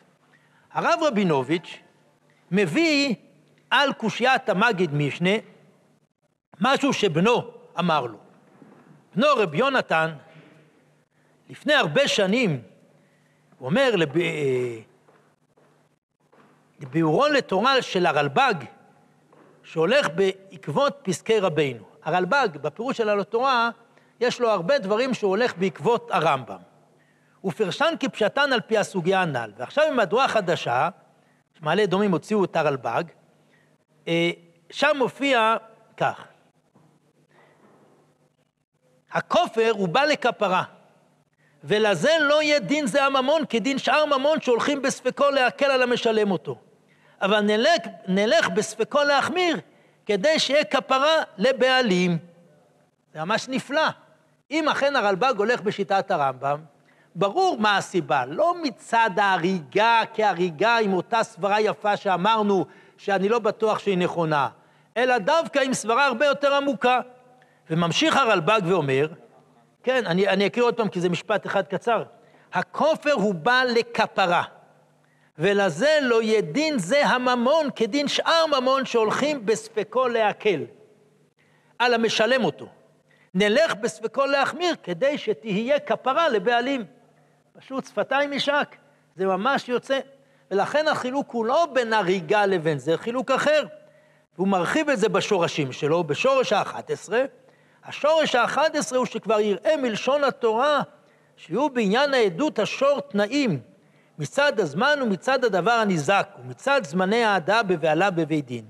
הרב 0.71 0.99
רבינוביץ' 1.01 1.77
מביא 2.51 3.15
על 3.69 3.93
קושיית 3.93 4.49
המגיד 4.49 4.93
משנה 4.93 5.35
משהו 6.61 6.93
שבנו 6.93 7.51
אמר 7.79 8.05
לו. 8.05 8.17
בנו 9.15 9.27
רבי 9.35 9.57
יונתן, 9.57 10.11
לפני 11.49 11.73
הרבה 11.73 12.07
שנים, 12.07 12.61
הוא 13.65 13.69
אומר 13.69 13.95
לב... 13.95 14.09
לביאורו 16.79 17.27
לתורה 17.27 17.81
של 17.81 18.05
הרלב"ג, 18.05 18.53
שהולך 19.63 20.07
בעקבות 20.15 20.99
פסקי 21.03 21.39
רבינו. 21.39 21.83
הרלב"ג, 22.03 22.47
בפירוש 22.61 22.97
של 22.97 23.19
התורה, 23.19 23.69
יש 24.19 24.39
לו 24.39 24.49
הרבה 24.49 24.79
דברים 24.79 25.13
שהוא 25.13 25.29
הולך 25.29 25.57
בעקבות 25.57 26.11
הרמב"ם. 26.11 26.57
ופרשן 27.45 27.93
כפשטן 27.99 28.53
על 28.53 28.61
פי 28.61 28.77
הסוגיה 28.77 29.21
הנ"ל. 29.21 29.51
ועכשיו 29.57 29.83
עם 29.87 29.95
מהדורה 29.95 30.27
חדשה, 30.27 30.89
שמעלה 31.59 31.85
דומים 31.85 32.11
הוציאו 32.11 32.43
את 32.43 32.55
הרלב"ג, 32.55 33.03
אה, 34.07 34.31
שם 34.69 34.91
מופיע 34.97 35.55
כך: 35.97 36.27
הכופר 39.11 39.71
הוא 39.71 39.87
בא 39.87 40.03
לכפרה, 40.03 40.63
ולזה 41.67 42.11
לא 42.21 42.43
יהיה 42.43 42.59
דין 42.59 42.87
זה 42.87 43.03
הממון 43.03 43.41
כדין 43.49 43.77
שאר 43.77 44.05
ממון 44.05 44.41
שהולכים 44.41 44.81
בספקו 44.81 45.29
להקל 45.29 45.65
על 45.65 45.81
המשלם 45.81 46.31
אותו. 46.31 46.55
אבל 47.21 47.41
נלך, 47.41 47.81
נלך 48.07 48.49
בספקו 48.49 49.03
להחמיר, 49.03 49.59
כדי 50.05 50.39
שיהיה 50.39 50.63
כפרה 50.63 51.23
לבעלים. 51.37 52.17
זה 53.13 53.19
ממש 53.19 53.47
נפלא. 53.49 53.87
אם 54.51 54.69
אכן 54.69 54.95
הרלב"ג 54.95 55.33
הולך 55.37 55.61
בשיטת 55.61 56.11
הרמב"ם, 56.11 56.59
ברור 57.15 57.57
מה 57.59 57.77
הסיבה, 57.77 58.25
לא 58.25 58.55
מצד 58.63 59.09
ההריגה 59.17 60.01
כהריגה 60.13 60.77
עם 60.77 60.93
אותה 60.93 61.23
סברה 61.23 61.61
יפה 61.61 61.97
שאמרנו 61.97 62.65
שאני 62.97 63.29
לא 63.29 63.39
בטוח 63.39 63.79
שהיא 63.79 63.97
נכונה, 63.97 64.47
אלא 64.97 65.17
דווקא 65.17 65.59
עם 65.59 65.73
סברה 65.73 66.05
הרבה 66.05 66.25
יותר 66.25 66.53
עמוקה. 66.53 66.99
וממשיך 67.69 68.17
הרלב"ג 68.17 68.61
ואומר, 68.65 69.07
כן, 69.85 70.05
אני, 70.05 70.27
אני 70.27 70.47
אקריא 70.47 70.65
עוד 70.65 70.77
פעם 70.77 70.89
כי 70.89 71.01
זה 71.01 71.09
משפט 71.09 71.45
אחד 71.45 71.67
קצר, 71.67 72.03
הכופר 72.53 73.13
הוא 73.13 73.35
בא 73.35 73.63
לכפרה, 73.67 74.43
ולזה 75.39 75.99
לא 76.01 76.21
יהיה 76.21 76.41
דין 76.41 76.79
זה 76.79 77.05
הממון 77.05 77.69
כדין 77.75 78.07
שאר 78.07 78.45
ממון 78.59 78.85
שהולכים 78.85 79.45
בספקו 79.45 80.07
להקל 80.07 80.65
על 81.79 81.93
המשלם 81.93 82.43
אותו. 82.45 82.67
נלך 83.33 83.75
בספקו 83.75 84.25
להחמיר 84.25 84.75
כדי 84.83 85.17
שתהיה 85.17 85.79
כפרה 85.79 86.29
לבעלים. 86.29 86.85
פשוט 87.59 87.85
שפתיים 87.85 88.33
יישק, 88.33 88.75
זה 89.15 89.25
ממש 89.25 89.69
יוצא. 89.69 89.99
ולכן 90.51 90.87
החילוק 90.87 91.31
הוא 91.31 91.45
לא 91.45 91.67
בין 91.73 91.93
הריגה 91.93 92.45
לבין 92.45 92.77
זה, 92.77 92.97
חילוק 92.97 93.31
אחר. 93.31 93.65
והוא 94.35 94.47
מרחיב 94.47 94.89
את 94.89 94.99
זה 94.99 95.09
בשורשים 95.09 95.71
שלו, 95.71 96.03
בשורש 96.03 96.53
ה-11. 96.53 97.13
השורש 97.87 98.35
ה-11 98.35 98.95
הוא 98.95 99.05
שכבר 99.05 99.39
יראה 99.39 99.77
מלשון 99.77 100.23
התורה 100.23 100.81
שיהיו 101.37 101.69
בעניין 101.69 102.13
העדות 102.13 102.59
השור 102.59 102.99
תנאים, 102.99 103.59
מצד 104.19 104.59
הזמן 104.59 104.99
ומצד 105.01 105.45
הדבר 105.45 105.71
הניזק, 105.71 106.27
ומצד 106.39 106.81
זמני 106.83 107.23
ההדה 107.23 107.63
בבהלה 107.63 108.11
בבית 108.11 108.45
דין. 108.45 108.65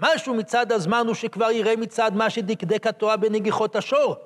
משהו 0.00 0.34
מצד 0.34 0.72
הזמן 0.72 1.04
הוא 1.06 1.14
שכבר 1.14 1.50
יראה 1.50 1.76
מצד 1.76 2.10
מה 2.14 2.30
שדקדק 2.30 2.86
התורה 2.86 3.16
בנגיחות 3.16 3.76
השור, 3.76 4.16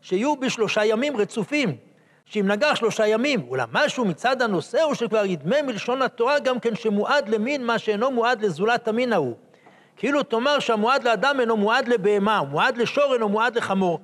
שיהיו 0.00 0.36
בשלושה 0.36 0.84
ימים 0.84 1.16
רצופים, 1.16 1.76
שאם 2.24 2.46
נגח 2.48 2.74
שלושה 2.74 3.06
ימים, 3.06 3.46
אולם 3.48 3.68
משהו 3.72 4.04
מצד 4.04 4.42
הנושא 4.42 4.82
הוא 4.82 4.94
שכבר 4.94 5.24
ידמה 5.24 5.62
מלשון 5.62 6.02
התורה 6.02 6.38
גם 6.38 6.60
כן 6.60 6.74
שמועד 6.74 7.28
למין 7.28 7.66
מה 7.66 7.78
שאינו 7.78 8.10
מועד 8.10 8.42
לזולת 8.42 8.88
המין 8.88 9.12
ההוא. 9.12 9.34
כאילו 10.02 10.22
תאמר 10.22 10.58
שהמועד 10.58 11.04
לאדם 11.04 11.40
אינו 11.40 11.56
מועד 11.56 11.88
לבהמה, 11.88 12.42
מועד 12.42 12.76
לשור 12.76 13.14
אינו 13.14 13.28
מועד 13.28 13.56
לחמור. 13.56 14.00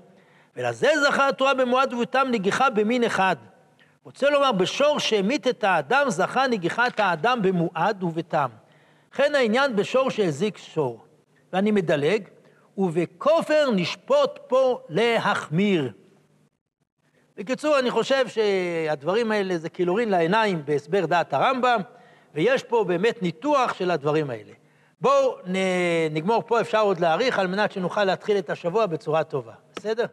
ולזה 0.57 0.89
זכה 1.05 1.29
התורה 1.29 1.55
במועד 1.55 1.93
ובתם 1.93 2.29
נגיחה 2.31 2.71
במין 2.71 3.05
אחד. 3.05 3.37
רוצה 4.05 4.31
לומר, 4.31 4.53
בשור 4.53 4.99
שהמית 4.99 5.47
את 5.47 5.65
האדם, 5.65 6.11
זכה 6.11 6.47
נגיחת 6.47 7.01
האדם 7.01 7.43
במועד 7.43 8.03
ובתם. 8.03 8.49
וכן 9.13 9.35
העניין 9.35 9.77
בשור 9.77 10.11
שהזיק 10.11 10.59
שור. 10.59 11.05
ואני 11.53 11.71
מדלג, 11.71 12.23
ובכופר 12.79 13.71
נשפוט 13.77 14.39
פה 14.49 14.81
להחמיר. 14.89 15.93
בקיצור, 17.37 17.79
אני 17.79 17.91
חושב 17.91 18.29
שהדברים 18.29 19.33
האלה 19.33 19.59
זה 19.59 19.69
קילורין 19.69 20.09
לעיניים 20.09 20.63
בהסבר 20.65 21.07
דעת 21.07 21.35
הרמב"ם, 21.35 21.81
ויש 22.35 22.63
פה 22.63 22.85
באמת 22.85 23.23
ניתוח 23.23 23.75
של 23.75 23.91
הדברים 23.91 24.31
האלה. 24.31 24.53
בואו 25.01 25.37
נגמור 26.11 26.43
פה, 26.47 26.61
אפשר 26.61 26.81
עוד 26.81 27.01
להאריך, 27.01 27.39
על 27.39 27.47
מנת 27.47 27.73
שנוכל 27.73 28.05
להתחיל 28.05 28.39
את 28.39 28.51
השבוע 28.51 28.87
בצורה 28.87 29.25
טובה. 29.25 29.55
בסדר? 29.77 30.07